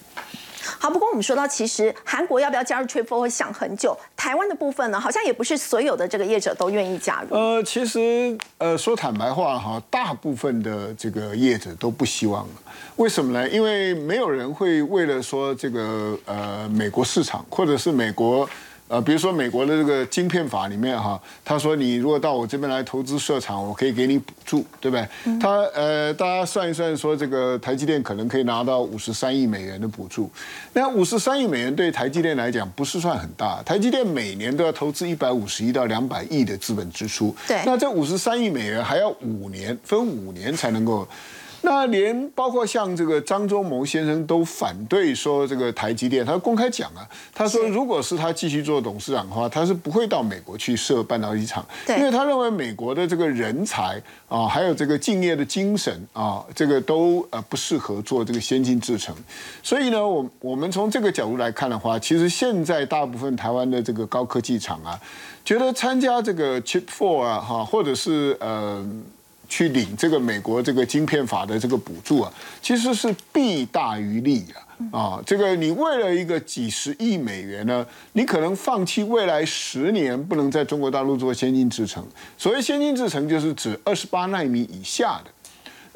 [0.79, 3.97] 好，不过我们说到，其实韩国要不要加入 Triple 会想很久。
[4.15, 7.35] 台湾的部分呢，好像也不是所有的这个业者都愿意加入。
[7.35, 12.47] 呃，其实呃说坦白话哈，大部分的这个业者都不希望。
[12.97, 13.49] 为什么呢？
[13.49, 18.49] 因为没有人会为了说这个呃美国市场或者是美国。
[18.87, 25.07] 呃，比如说美国的这个晶片法里面哈，他说你如果到我这边来投资设厂，我可以给你补助，对不对？
[25.39, 30.29] 他呃，大家算一算，说这个台积电可能可以拿到五十三亿美元的补助。
[30.73, 37.35] 那五十三亿美元对台积电来讲不是算很大，台积电每年都要投资一百五十亿到两百亿的资本支出。
[37.47, 41.07] 对，那这五十三亿美元还要五年分五年才能够。
[41.65, 47.01] 那连包括像这个张忠谋先生都反对说这个台积电，他公开讲啊，
[47.33, 53.99] 他说如果是他继续做董事长的话，他是不会到美国去设半导体厂，因为他认为美国的这个人才
[54.29, 59.15] 啊，还有这个敬业的精神啊，这个都呃不适合做这个先进制程。
[59.63, 65.01] 所以呢，我我们从这个角度来看的话，其实现在大部分台湾的这个高科技厂啊，
[65.43, 68.87] 觉得参加这个 Chip Four 啊，哈，或者是呃。
[69.47, 74.61] 去领这个美国这个晶片法的这个补助啊，其实是弊大于利啊！
[74.91, 82.05] 啊，这个你为了一个几十亿美元呢，你可能放弃未来十年不能在中国大陆做先进制程。
[82.37, 85.31] 所谓先进制程，就是指二十八纳米以下的。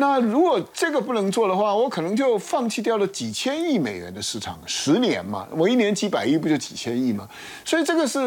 [0.01, 7.27] 那如果这个不能做的话，我可能就放弃掉了几千亿美元的市场，十年嘛，我一年几百亿不就几千亿嘛？
[7.65, 8.17] 所以这个是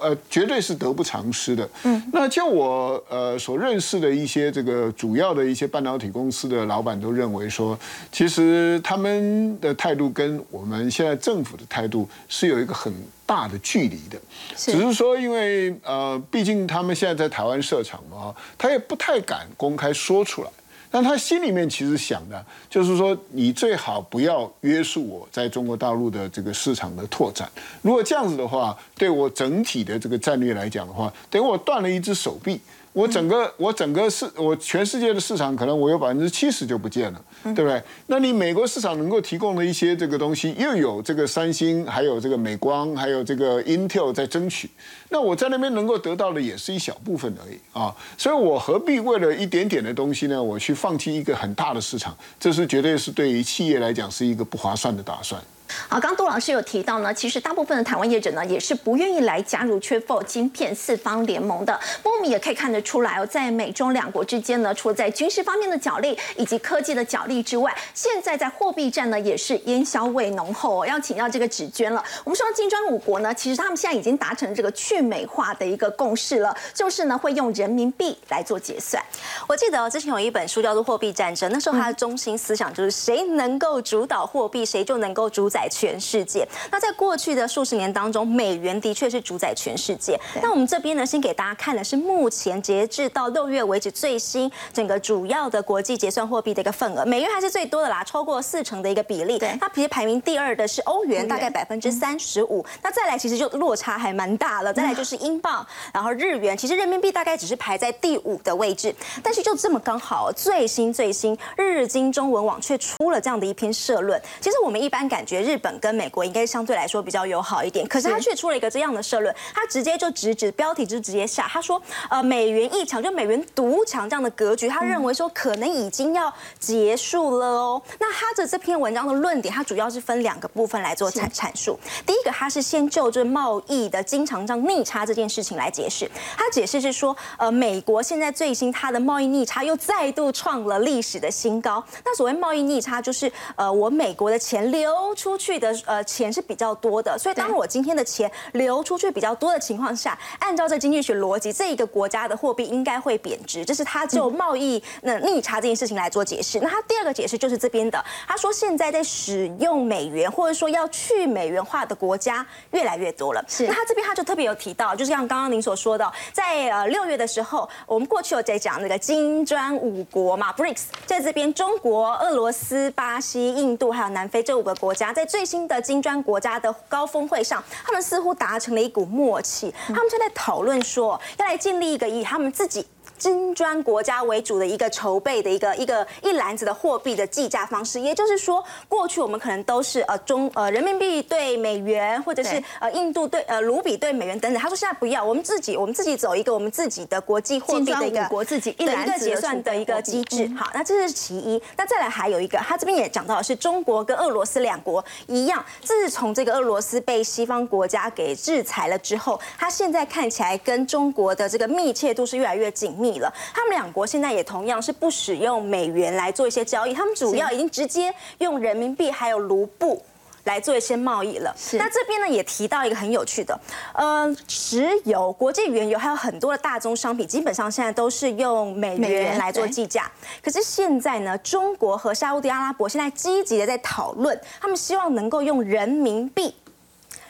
[0.00, 1.68] 呃，绝对是得不偿失的。
[1.82, 7.76] 嗯，那就我呃所认识的一些这个主要的一些半导体公司的老板都认为说，
[8.12, 12.94] 其实他们的态度跟我们现在政府的态度是有一个很
[13.26, 14.16] 大的距离的，
[14.56, 20.50] 只是说因为呃，毕竟他们现在在台湾设厂嘛，他也不太敢公开说出来。
[20.90, 27.50] 但他心里面其实想的，就是说你最好不要约束我在中国大陆的这个市场的拓展。
[27.82, 32.60] 如果这样子的话，对我整体的这个战略来讲的话，等于我断了一只手臂。
[32.92, 37.80] 我整个我整个市我全世界的市场可能我有百分之七十就不见了，对不对？
[38.06, 44.68] 那你美国市场能够提供的一些这个东西，又有这个三星，还有这个美光，还有这个 Intel 在争取，
[45.10, 47.94] 那我在那边能够得到的也是一小部分而已啊。
[48.16, 50.42] 所以我何必为了一点点的东西呢？
[50.42, 55.40] 我去放弃一个很大的市场，这是绝对是对于企业来讲是一个不划算的打算。
[55.88, 61.78] 好，刚杜老师有提到呢，其实大部分的台湾业者呢也是不愿意来加入缺否晶片四方联盟的。
[62.02, 70.86] 不过我们也可以看得出来哦，在美中两国之间呢，除了在军事方面的角力以及科技的角力之外，现在在货币战呢也是烟硝味浓厚哦。
[70.86, 72.02] 要请教这个指娟了。
[72.24, 79.02] 我们说金砖五国呢，其实他们现在已经达成这个去美化的一个共识了，就是呢会用人民币来做结算。
[79.46, 86.46] 我记得哦之前有一本书叫做《货币战争》，那时候它的中心思想就是谁能够主导货币，谁就能够主宰全世界。
[86.70, 90.20] 那在过去的数十年当中，美元的确是主宰全世界。
[90.42, 99.38] 那我们这边呢，先给大家看的是目前截至到六月为止最新整个主要的国际结算货币的一个份额，美元还是最多的啦，超过四成的一个比例。
[99.58, 102.62] 它其实排名第二的是欧元，大概百分之三十五。
[102.82, 104.72] 那再来其实就落差还蛮大了。
[104.72, 108.94] 再来就是英镑，然后日元，其实人民币大概只是排在第五的位置。
[109.22, 114.20] 但是就这么刚好，最新最新，日经中文网却出了这样的一篇社论。
[114.40, 121.80] 其实我们一般感觉日本跟美国应该相对来说比较友好一点，可是他却出了一个这样的社论，他直接就直指标题就直接下，他说，
[122.10, 127.82] 呃，美元一强就美元独强这样的格局，他认为说可能已经要结束了哦。
[127.98, 131.80] 那他的这篇文章的论点，它主要是分两个部分来做阐阐述。
[132.04, 141.82] 第一个，他是先就这贸易的经常账逆差这件事情来解释，他解释是说，呃，美国现在最新它的贸易逆差又再度创了历史的新高。
[142.04, 156.58] 那所谓贸易逆差，就是呃，我美国的钱流出去的呃钱是比较多的，所以当我今天的钱流出去比较多的情况下，按照这经济学逻辑，这一个国家的货币应该会贬值，这是他就贸易那逆差这件事情来做解释。
[156.60, 163.44] 那他第二个解释就是这边的，他说现在在使用美元或者说要去美元化的国家越来越多了。
[163.46, 182.86] 是，那他这边他就特别有提到，就是像刚刚您所说的，在呃六月的时候，我们过去有在讲那个金砖五国嘛，BRICS，在这边中国、俄罗斯、巴西、印度还有南非这五个国家，在最新的金砖国家的高峰会上，他们似乎达成了一股默契，他们正在讨论说，要来建立一个以他们自己。
[183.18, 194.62] 金砖国家为主的一个筹备的一个一个一篮子的货币的计价方式，也就是说，过去我们可能都是呃中呃人民币对美元，或者是呃印度对呃卢比对美元等等。
[194.62, 200.48] 他说现在不要，我们自己我们自己走一个我们自己的国际货币的一个国自己一篮子结算的一个机制。
[200.56, 201.60] 好，那这是其一。
[201.76, 213.07] 那再来还有一个，他这边也讲到的是中国跟俄罗斯两国一样，自从这个俄罗斯被西方国家给制裁了之后，他现在看起来跟中国的这个密切度是越来越紧密。
[213.18, 220.02] 了，他们两国现在也同样是不使用美元来做一些交易，他们主要已经直接用人民币还有卢布
[220.44, 221.54] 来做一些贸易了。
[221.72, 223.58] 那这边呢也提到一个很有趣的，
[223.94, 230.10] 呃，石油、国际原油还有很多的大宗商品，基本上现在都是用美元来做计价。
[230.42, 236.54] 可是现在呢，中国和沙地阿拉伯现在积极的在讨论，他们希望能够用人民币。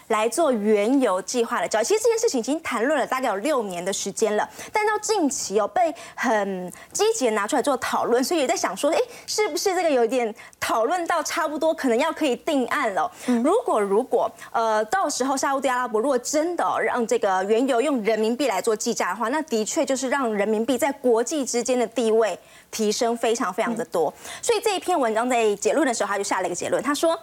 [0.09, 13.11] 来做原油计划的交易，其实这件事情已经谈论了大概有六年的时间了，但到近期哦被很积极的拿出来做讨论，所以也在想说，哎，是不是这个有点讨论到差不多，可能要可以定案了？
[13.45, 22.39] 如果如果呃，到时候沙地阿拉伯如果真的让这个原油用人民币来做计价的话，那的确就是让人民币在国际之间的地位
[22.71, 24.13] 提升非常非常的多。
[24.41, 27.19] 所以这一篇文章在结论的时候，他就下了一个结论，他说。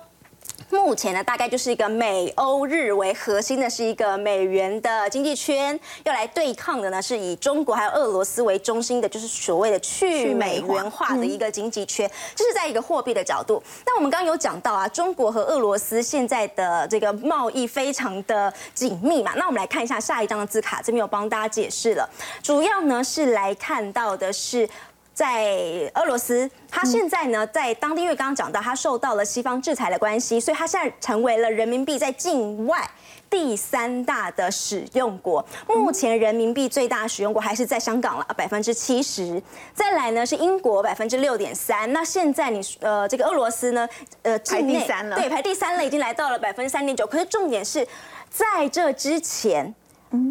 [0.72, 12.10] 目前呢，大概就是一个美欧日为核心的，是一个美元的经济圈，要来对抗的呢，是以中国还有俄罗斯为中心的，就是所谓的去美元化的一个经济圈。
[12.36, 13.62] 这是在一个货币的角度。
[13.86, 19.34] 那我们刚刚有讲到啊，中国和俄罗斯现在的这个贸易非常的紧密嘛。
[19.36, 22.10] 那我们来看一下下一张的字卡，这边有帮大家解释了，
[22.44, 24.68] 主要呢是来看到的是。
[25.16, 32.86] 在俄罗斯，它现在呢，在当地，因为刚刚讲到，它受到了西方制裁的关系，所以它现在成为了人民币在境外
[33.30, 35.44] 第三大的使用国。
[35.68, 39.42] 目前人民币最大使用国还是在香港了，百分之七十。
[39.74, 41.94] 再来呢是英国百分之六点三。
[41.94, 43.88] 那现在你呃这个俄罗斯呢，
[44.24, 47.08] 呃排第三了，对，排第三了，已经来到了百分之三点九。
[47.08, 47.88] 可是重点是
[48.30, 49.74] 在这之前。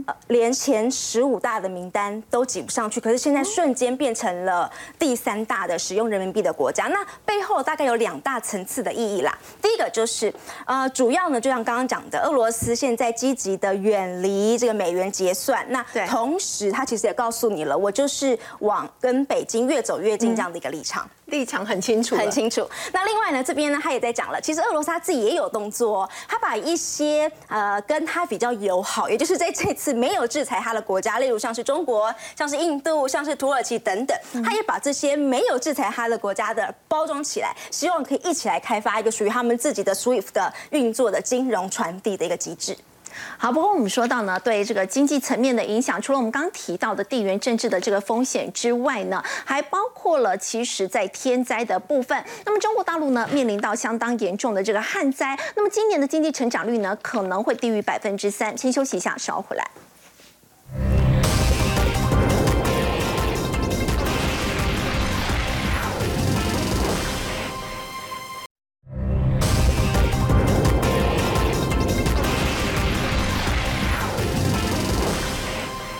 [0.06, 6.86] 呃，连前十五大的名单都挤不上去，可是现在瞬间变成了第三大的使用人民币的国家。
[6.86, 9.36] 那背后大概有两大层次的意义啦。
[9.60, 10.32] 第一个就是，
[10.66, 15.64] 呃，主要呢，就像刚刚讲的，俄罗斯现在积极的远离这个美元结算。
[15.68, 21.08] 那同时，他其实也告诉你了，我就是往跟北京越走越近这样的一个立场。
[21.26, 22.68] 立场很清楚，很清楚。
[22.92, 42.76] 那另外呢，这边呢，他也在讲了，其实俄罗斯他自己也有动作，他把一些呃跟他比较友好，也就是在这次没有制裁他的国家，例如像是中国、像是印度、像是土耳其等等，他也把这些没有制裁他的国家的包装起来，希望可以一起来开发一个属于他们自己的 SWIFT 的运作的金融传递的一个机制。
[43.36, 52.24] 好，不过我们说到呢，对这个经济层面的影响，除了我们刚提到的地缘政治的这个风险之外呢，还包括了其实在天灾的部分。
[52.44, 58.56] 那么中国大陆呢，面临到相当严重的这个旱灾，那么今年的经济成长率呢，可能会低于百分之三。
[58.56, 59.70] 先休息一下，稍后回来。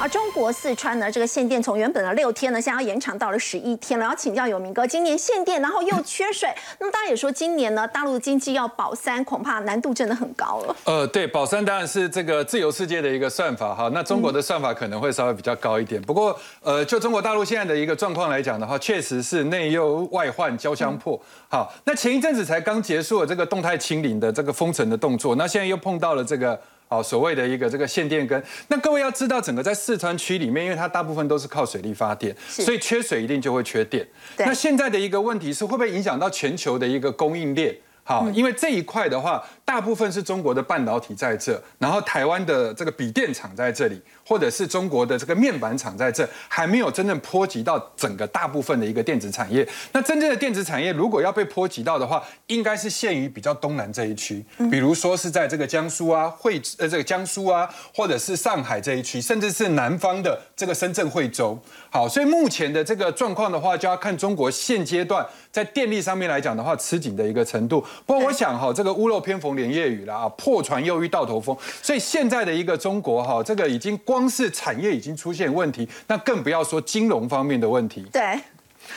[0.05, 4.05] 而中国四川呢，这个限电从原本的六天呢，现在要延长到了十一天了。
[4.05, 10.77] 要请教有明哥，今年限电，然后又缺水，那么大家也说今年呢，大陆的经济要保三，恐怕难度真的很高了。
[10.85, 16.03] 呃，对，保三当然是这个自由世界的一个算法哈，那中国的算法可能会稍微比较高一点。
[16.03, 21.19] 不过，呃，就中国大陆现在的一个状况来讲的话，确实是内忧外患交相迫。
[21.49, 26.61] 好，那前一阵子才刚结束了这个动态清零的这个封城的动作，那现在又碰到了这个。
[26.87, 34.07] 好，所谓的一个这个限电跟，那各位要知道，整个在四川区里面，因为它大部分都是靠水力发电，所以缺水一定就会缺电。
[34.39, 37.74] 那现在的一个问题是，会不会影响到全球的一个供应链？
[38.07, 49.66] 好，因为这一块的话，大部分是中国的半导体在这，然后台湾的这个笔电厂在这里，或者是中国的这个面板厂在这，还没有真正波及到整个大部分的一个电子产业。
[49.93, 61.59] 那真正的电子产业如果要被波及到的话，应该是限于比较东南这一区，比如说是在这个江苏啊、惠呃这个江苏啊，或者是上海这一区，甚至是南方的这个深圳、惠州。
[61.91, 67.85] 好，所以目前的这个状况的话，就要看中国现阶段在电力上面来讲的话，吃紧的一个程度。
[68.05, 71.57] 不过我想哈，这个屋漏偏逢连夜雨了啊，破船又遇到头风。
[71.83, 78.07] 所以现在的一个中国哈，这个已经光是产业已经出现问题，那更不要说金融方面的问题。
[78.12, 78.41] 对，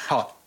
[0.06, 0.38] 好，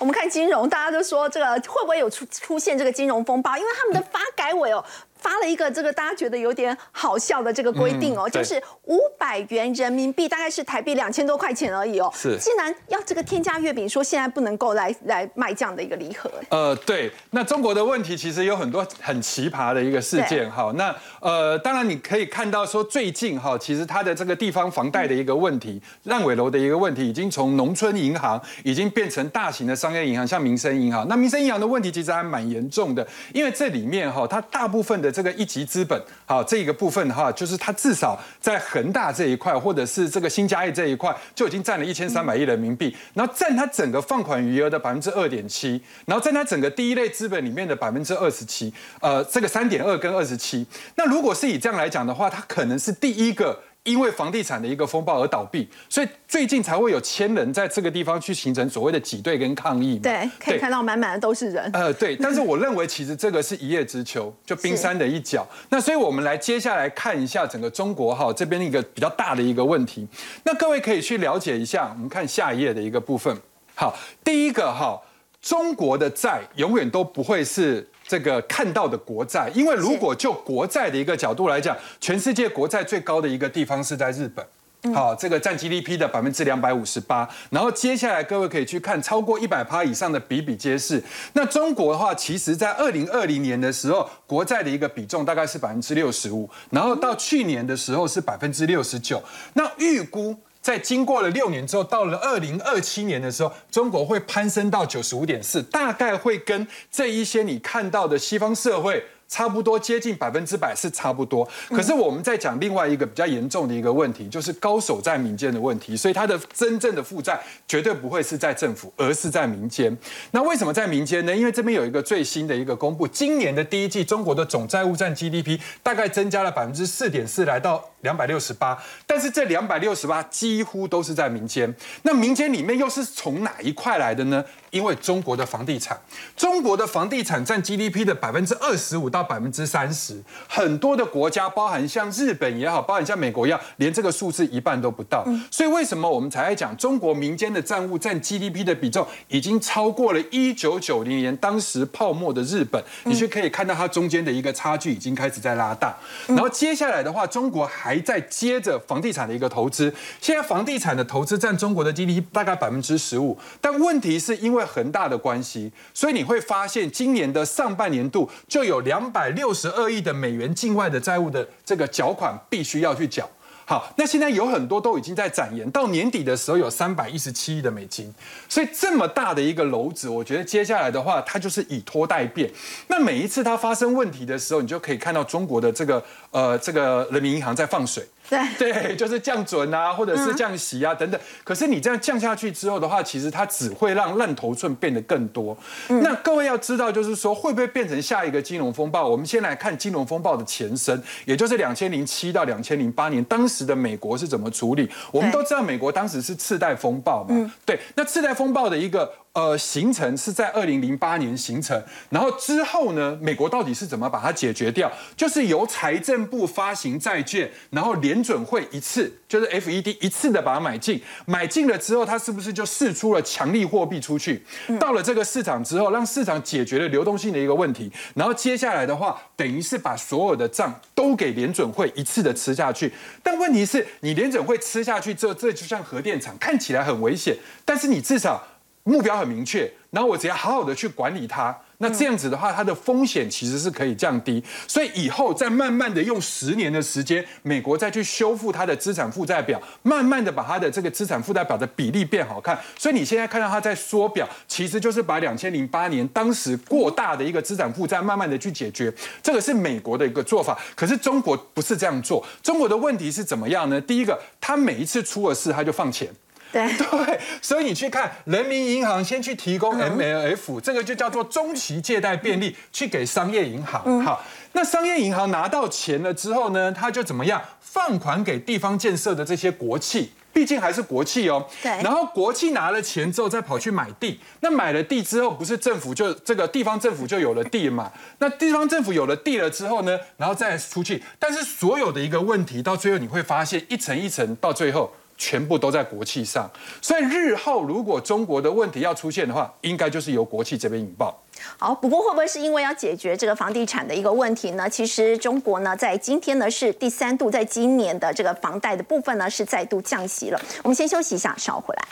[0.00, 3.56] 我们看金融，大家都说这个会不会有出出现这个金融风暴？
[3.56, 4.84] 因为他们的发改委哦。
[5.20, 12.10] 发了一个这个大家觉得有点好笑的这个规定哦，就是五百元人民币，大概是台币两千多块钱而已哦。
[12.14, 16.30] 是，竟然要这个添加月饼，说现在不能够来来卖这样的一个礼盒。
[16.50, 20.72] 呃，对，那中国的问题其实有很多很奇葩的一个事件哈。
[20.76, 31.06] 那呃，当然你可以看到说最近哈，其实它的这个地方房贷的一个问题、烂尾楼的一个问题，已经从农村银行已经变成大型的商业银行，像民生银行。
[31.08, 50.66] 那民生银行的问题其实还蛮严重的，因为这里面哈，它大部分的这个一级资本，好，这一个部分哈，就是它至少在恒大这一块，或者是这个新嘉义这一块，就已经占了一千三百亿人民币，然后占它整个放款余额的百分之二点七，然后占它整个第一类资本里面的百分之二十七，呃，这个三点二跟二十七。
[50.96, 53.60] 那如果是以这样来讲的话，它可能是第一个。
[53.84, 59.98] 因为房地产的一个风暴而倒闭，所以最近才会有千人在这个地方去形成所谓的挤兑跟抗议。
[59.98, 61.70] 对，可以看到满满的都是人。
[61.72, 65.46] 呃，对，但是我认为其实这个是一叶知秋，就冰山的一角。
[65.70, 70.06] 那所以我们来接下来看一下整个中国哈这边一个比较大的一个问题。
[70.44, 73.34] 那各位可以去了解一下，我们看下一页的一个部分。
[73.74, 75.00] 好，第一个哈，
[75.40, 77.88] 中国的债永远都不会是。
[78.08, 87.28] 这个看到的国债，因为如果就国债的一个角度来讲，全世界国债最高的一个地方是在日本，好，这个占 GDP 的百分之两百五十八。
[87.50, 91.02] 然后接下来各位可以去看超过一百趴以上的比比皆是。
[91.34, 99.22] 那中国的话，其实在二零二零年的时候，国债的一个比重大概是百分之六十五，然后到去年的时候是百分之六十九。
[99.52, 100.34] 那预估。
[100.68, 109.02] 在经过了六年之后，到了二零二七年的时候，中国会攀升到九十五点四，大概会跟这一些你看到的西方社会。
[109.30, 119.94] 差不多接近百分之百是差不多，可是我们在讲另外一个比较严重的一个问题，就是高手在民间的问题，所以它的真正的负债绝对不会是在政府，而是在民间。
[120.30, 121.36] 那为什么在民间呢？
[121.36, 128.76] 因为这边有一个最新的一个公布，今年的第一季中国的总债务占 GDP 大概增加了百分之四点四，来到两百六十八，
[129.06, 131.74] 但是这两百六十八几乎都是在民间。
[132.02, 134.44] 那民间里面又是从哪一块来的呢？
[134.70, 135.98] 因为中国的房地产，
[136.36, 145.24] 中国的房地产占 GDP 的百分之二十五到百分之三十，很多的国家，包含像日本也好，包含像美国一样，连这个数字一半都不到。
[145.50, 152.82] 所以为什么我们才在讲中国民间的债务占 GDP 的比重已经超过了一九九零年当时泡沫的日本？
[153.04, 155.96] 你就可以看到它中间的一个差距已经开始在拉大。
[156.26, 159.90] 然后接下来的话，中国还还在接着房地产的一个投资。
[160.20, 173.26] 现在房地产的投资占中国的 GDP 大概百分之十五，但问题是因为恒大的关系，所以你会发现今年的上半年度就有两百六十二亿的美元境外的债务的这个缴款必须要去缴。
[173.68, 178.10] 好，那现在有很多都已经在展延，到年底的时候有三百一十七亿的美金，
[178.48, 182.50] 所以这么大的一个楼子，我觉得接下来的话，它就是以拖代变。
[182.86, 188.02] 那每一次它发生问题的时候，你就可以看到中国的这个呃这个人民银行在放水。
[188.28, 191.20] 对 对，就是降准啊，或者是降息啊等等。
[191.44, 195.56] 可是你这样降下去之后的话，其实它只会让烂头寸变得更多。
[195.88, 199.06] 那各位要知道，就是说会不会变成下一个金融风暴？
[199.06, 204.88] 我们先来看金融风暴的前身，也就是两千零七到两千零八年，当时的美国是怎么处理？
[205.10, 207.50] 我们都知道，美国当时是次贷风暴嘛。
[207.64, 209.10] 对，那次贷风暴的一个。
[209.38, 211.80] 呃，形成是在二零零八年形成，
[212.10, 214.90] 然后之后呢，美国到底是怎么把它解决掉？
[215.16, 224.42] 就是由财政部发行债券，然后联准会一次就是 FED 一次的把它买进，买进了之后，它是不是就释出了强力货币出去？
[224.80, 232.92] 到了这个市场之后，让市场解决了流动性的一个问题，然后接下来的话，等于是把所有的账都给联准会一次的吃下去。
[233.22, 238.44] 但问题是你联准会吃下去之后，这就像核电厂，看起来很危险，但是你至少。
[238.88, 244.42] 目标很明确，然后我只要好好的去管理它，那这样子的话，它的风险其实是可以降低。
[244.66, 252.58] 所以以后再慢慢的用十年的时间，美国再去修复它的资产负债表，慢慢的把它的这个资产负债表的比例变好看。
[252.78, 258.90] 所以你现在看到它在缩表，其实就是把两千零八年当时过大的一个资产负债，慢慢的去解决。
[259.22, 262.26] 这个是美国的一个做法，可是中国不是这样做。
[262.42, 263.78] 中国的问题是怎么样呢？
[263.80, 266.08] 第一个，它每一次出了事，它就放钱。
[266.52, 274.02] 对 对，所以你去看人民银行先去提供 MLF，这个就叫做中期借贷便利，去给商业银行。
[274.02, 281.46] 好，那商业银行拿到钱了之后呢，他就怎么样放款给地方建设的这些国企，毕竟还是国企哦。
[281.62, 281.70] 对。
[281.82, 284.18] 然后国企拿了钱之后，再跑去买地。
[284.40, 287.92] 那买了地之后，不是政府就这个地方政府就有了地嘛？
[288.20, 291.02] 那地方政府有了地了之后呢，然后再出去。
[291.18, 294.90] 但是所有的一个问题，到最后你会发现一层一层，到最后。
[295.18, 296.48] 全部都在国企上，
[296.80, 301.20] 所以日后如果中国的问题要出现的话，应该就是由国企这边引爆。
[301.58, 304.70] 好，不过会不会是因为要解决这个房地产的一个问题呢？
[304.70, 310.40] 其实中国呢，在今天呢是第三度，在今年的这个房贷的部分呢是再度降息了。
[310.62, 311.82] 我们先休息一下，稍后回来。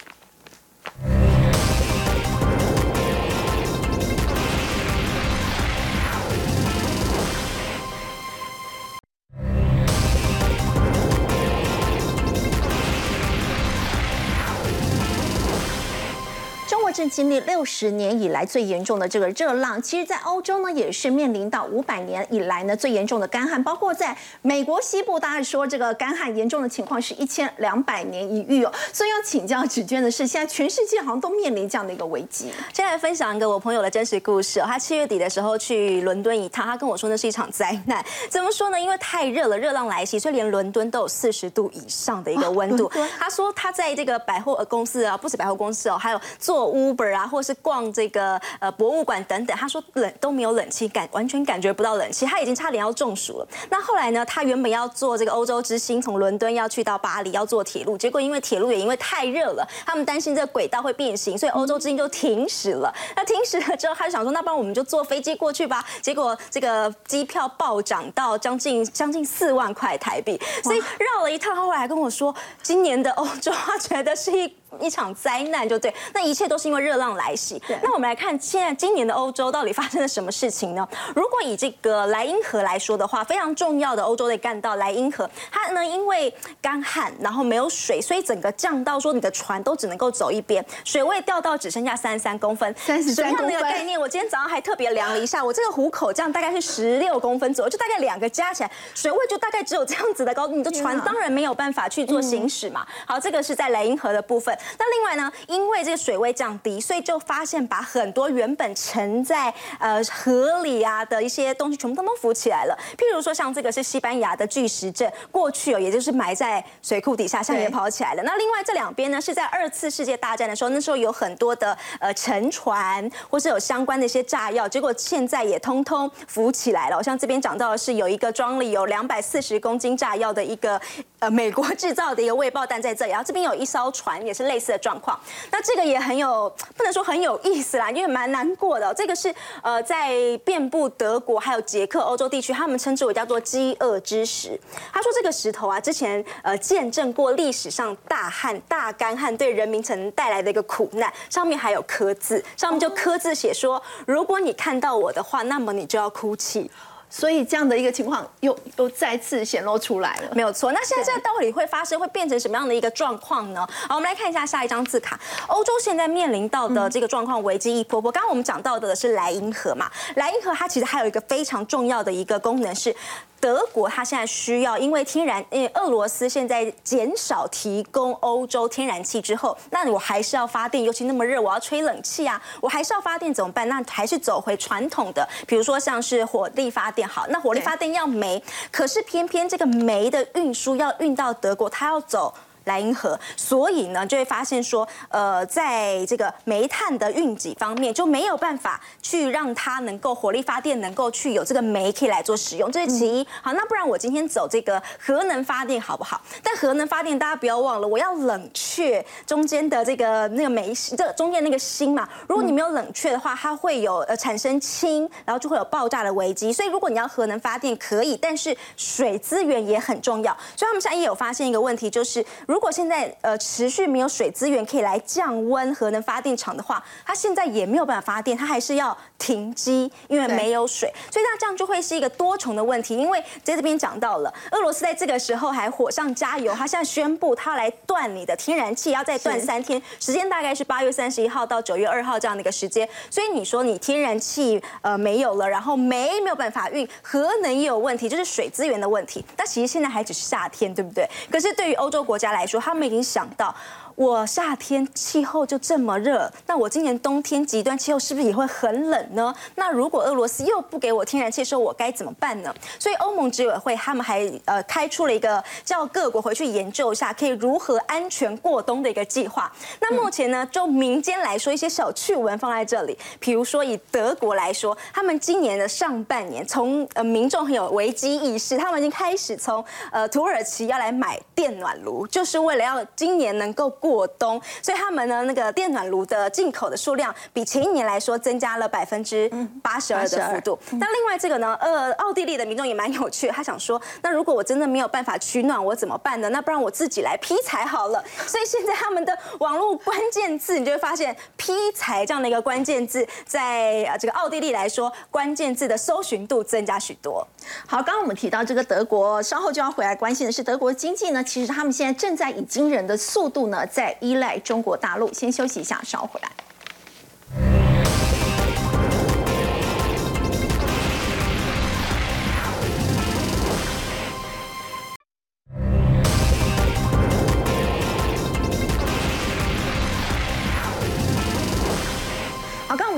[16.97, 28.72] 正经历六十年以来最严重的这个热浪，其实，在欧洲呢也是面临到五百年以来呢最严重的干旱，包括在美国西部，大家说这个干旱严重的情况是一千两百年一遇哦。
[28.94, 32.51] 所以要请教芷娟的是，现在全世界好像都面临这样的一个危机。
[32.72, 38.03] 先来分享一个我朋友的真实故事，他七月底的时候去伦敦一趟，他跟我说那是一场灾难。
[38.30, 38.80] 怎么说呢？
[38.80, 42.90] 因为太热了，热浪来袭，所以连伦敦都有四十度以上的一个温度。
[43.18, 46.86] 他说他在这个百货公司啊，不止百货公司哦，还有做屋。
[46.87, 53.49] Uber 啊，或是逛这个呃博物馆等等，他说冷都没有冷气感，完全感觉不到冷气，他已经差点要中暑了。
[53.70, 62.95] 那后来呢，他原本要坐这个欧洲之星从伦敦要去到巴黎，要坐铁路，结果因为铁路也因为太热了，他们担心这个轨道会变形，所以欧洲之星就停驶了。
[63.14, 65.84] 那停驶了之后，他就想说，那不然我们就坐飞机过去吧。
[66.01, 74.53] 结果这个机票暴涨到将近将近四万块台币，所以绕了一趟，后来还跟我说，今年的欧洲他觉得是一。
[74.81, 77.61] 一场灾难就对，那一切都是因为热浪来袭。
[77.83, 80.87] 那我们来看现在今年的欧洲到底发生了什么事情呢？
[81.14, 92.74] 如果以这个莱茵河来说的话，非常重要的欧洲的干道莱茵河，它呢因为干旱，然后没有水，所以整个降到说你的船都只能够走一边，水位掉到只剩下三十三公分。
[92.77, 93.47] 三十三公分。
[93.49, 102.87] 那个概念，我今天早上还特别量了一下，我这个虎口这样大概是十六公分左右，就大概两个加起来，水位就大概只有这样子的高度，你的船当然没有办法去做行驶嘛。
[103.07, 104.57] 好，这个是在莱茵河的部分。
[104.78, 112.78] 那另外呢，因为这个水位降低，所以就发现把很多原本沉在呃河里啊的一些东西全部都都浮起来了。
[112.96, 118.22] 譬如说，像这个是西班牙的巨石阵，过去哦，也就是埋在水库底下，下面跑起来了。
[118.22, 127.02] 那另外这两边呢，是在二次世界大战的时候，那时候有很多的呃沉船，或是有相关的一些炸药，结果现在也通通浮起来了。
[127.02, 130.80] 像这边讲到的是有一个装了有两百四十公斤炸药的一个
[131.18, 135.18] 呃，美国制造的一个未爆弹在这里，然后这边有一艘船，也是类似的状况。
[135.50, 138.92] 那这个也很有，不能说很有意思啦，因为蛮难过的。
[138.92, 140.14] 这个是呃，在
[140.44, 144.60] 遍布德国还有捷克欧洲地区，他们称之为叫做饥饿之石。
[144.92, 156.70] 他说这个石头啊，之前呃见证过历史上大旱、大干旱对人民曾带来的一个苦难，上面还有刻字，上面就刻字写说，如果你看到我的话，那么你就要哭泣。
[157.09, 160.72] 所以这样的一个情况又又再次显露出来了，没有错。
[160.72, 163.66] 那现在这到底会发生，会变成什么样的一个状况呢？
[163.88, 165.18] 好，我们来看一下下一张字卡。
[165.46, 168.11] 欧洲现在面临到的这个状况，危机一波波。
[168.11, 172.94] 刚刚我们讲到的是莱茵河嘛，莱茵河它其实还有一个非常重要的一个功能是。
[173.38, 183.68] 德国它现在需要，因为天然，因为俄罗斯现在减少提供欧洲天然气之后，那我还是要发电，尤其那么热，我要吹冷气啊，我还是要发电怎么办？
[183.68, 188.42] 那还是走回传统的，比如说像是火力发电好，那火力发电要煤，
[188.72, 192.34] 可是偏偏这个煤的运输要运到德国，它要走。
[192.66, 203.26] 莱茵河，所以呢，就会发现说，呃，在这个煤炭的运给方面就没有办法去让它能够火力发电，能够去有这个煤可以来做使用，这是其一。
[203.42, 206.20] 好，那不然我今天走这个核能发电好不好？
[206.42, 212.08] 但核能发电大家不要忘了，我要冷却中间的这个那个煤，这中间那个芯嘛。
[212.28, 216.52] 如果你没有冷却的话，它会有呃产生氢，然后就会有爆炸的危机。
[216.52, 220.36] 所以如果你要核能发电可以，但是水资源也很重要。
[220.56, 232.96] 所以他们现在也有发现一个问题，就是如如果现在呃持续没有水资源可以来降温核能发电厂的话，它现在也没有办法发电，它还是要停机，因为没有水，所以那这样就会是一个多重的问题。
[232.96, 242.88] 因为在这边讲到了，俄罗斯在这个时候还火上加油，他现在宣布他来断你的天然气，要再断三天，时间大概是八月三十一号到九月二号这样的一个时间。
[243.11, 249.22] 所以你说你天然气呃没有了，然后煤没有办法运，核能也有问题，就是水资源的问题。
[249.36, 251.07] 但其实现在还只是夏天，对不对？
[251.30, 253.55] 可是对于欧洲国家来，说他们已经想到。
[253.97, 259.34] 我夏天气候就这么热，那我今年冬天极端气候是不是也会很冷呢？
[259.55, 262.55] 那如果俄罗斯又不给我天然气，说我该怎么办呢？
[262.78, 269.51] 所以欧盟执委会他们还呃开出了一个叫各国回去研究一下，可以如何安全过冬的一个计划。
[269.80, 283.72] 那目前呢，就民间来说，一些小趣闻放在这里，比如说以德国来说，他们今年的上半年，从呃民众很有危机意识，他们已经开始从呃土耳其要来买电暖炉，就是为了要今年能够。
[283.91, 289.30] 过冬，所以他们呢，那个电暖炉的进口的数量比前一年来说增加了百分之
[289.62, 290.59] 八十二的幅度。
[290.72, 296.28] 那另外这个呢，呃，奥地利的民众也蛮有趣，他想说，那如果我真的没有办法取暖，我怎么办呢？
[296.30, 298.03] 那不然我自己来劈柴好了。
[298.26, 307.26] 所以现在他们的网络关键字，你就会发现劈柴这样的一个关键字，在呃这个奥地利来说，关键字的搜寻度增加许多。
[307.66, 313.66] 好，刚刚我们提到这个德国，稍后就要回来关心的是德国经济呢，其实他们现在正在以惊人的速度呢。
[313.77, 317.65] 在依赖中国大陆，先休息一下，稍后回来。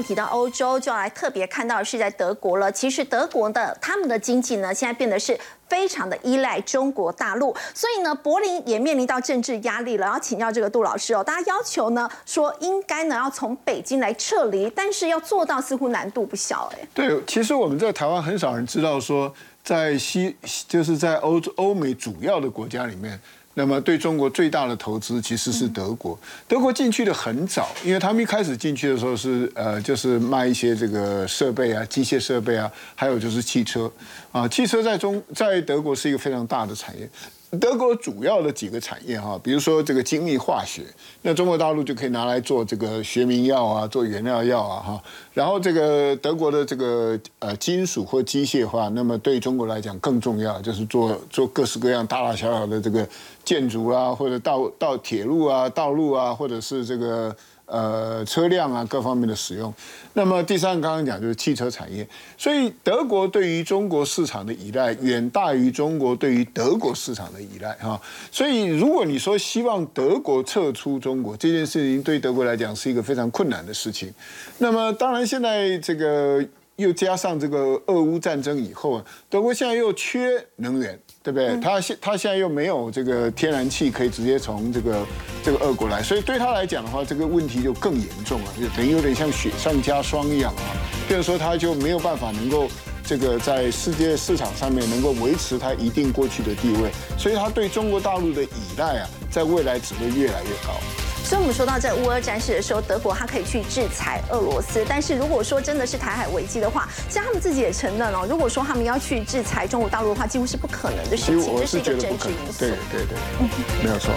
[0.03, 2.71] 提到欧洲，就要来特别看到是在德国了。
[2.71, 5.39] 其实德国的他们的经济呢，现在变得是。
[5.69, 10.07] 非常的依赖中国大陆，所以呢，柏林也面临到政治压力了。
[10.07, 16.79] 要请教这个杜老师哦，大家要求呢说应该呢要从北京来撤离，但是要做到似乎难度不小哎。
[16.95, 19.31] 对，其实我们在台湾很少人知道说，
[19.63, 20.35] 在西
[20.67, 23.21] 就是在欧洲欧美主要的国家里面。
[23.59, 33.91] 那么对中国最大的投资其实是德国，德国进去的很早，因为他们一开始进去的时候是呃就是卖一些这个设备啊，机械设备啊，还有就是汽车。
[34.31, 37.11] 啊，汽车在中在德国是一个非常大的产业。
[37.59, 40.83] 德国主要的几个产业哈，比如说这个精密化学，
[41.23, 45.03] 那中国大陆就可以拿来做这个学名药啊，做原料药啊哈。
[45.33, 53.09] 然后这个德国的这个呃金属或机械化，那么对中国来讲更重要，就是做做各式各样大大小小的这个
[53.45, 57.35] 建筑啊，或者道道铁路啊、道路啊，或者是这个。
[57.69, 59.73] 呃，车辆啊，各方面的使用。
[60.15, 62.09] 那么第三，刚刚讲就是汽车产业。
[62.39, 68.01] 所以德国对于中国市场的依赖远大于中国对于德国市场的依赖哈。
[68.33, 74.11] 所以如果你说希望德国撤出中国这件事情，对德国来讲是一个非常困难的事情。
[74.57, 76.43] 那么当然现在这个
[76.77, 80.99] 又加上这个俄乌战争以后啊，德国现在又缺能源。
[81.31, 81.61] 对不对？
[81.61, 85.07] 他现他现在又没有这个天然气可以直接从这个
[85.43, 90.63] 这个俄国来，所以对他来讲的话，这个问题就更严重了，就等于有点像雪上加霜一样啊。
[91.07, 92.69] 比如说，他就没有办法能够
[93.05, 101.08] 这个在世界市场上面能够维持他一定过去的地位，所以他对中国大陆的依赖啊，在未来只会越来越高。
[101.29, 112.61] 所以，我们说到在乌俄战事的时候，德国它可以去制裁俄罗斯，但是如果说真的是台海危机的话，像他们自己也承认了，如果说他们要去制裁中国大陆的话，几乎是不可能的事情，这是一个政治因素。
[112.61, 114.11] 对对对，没有错。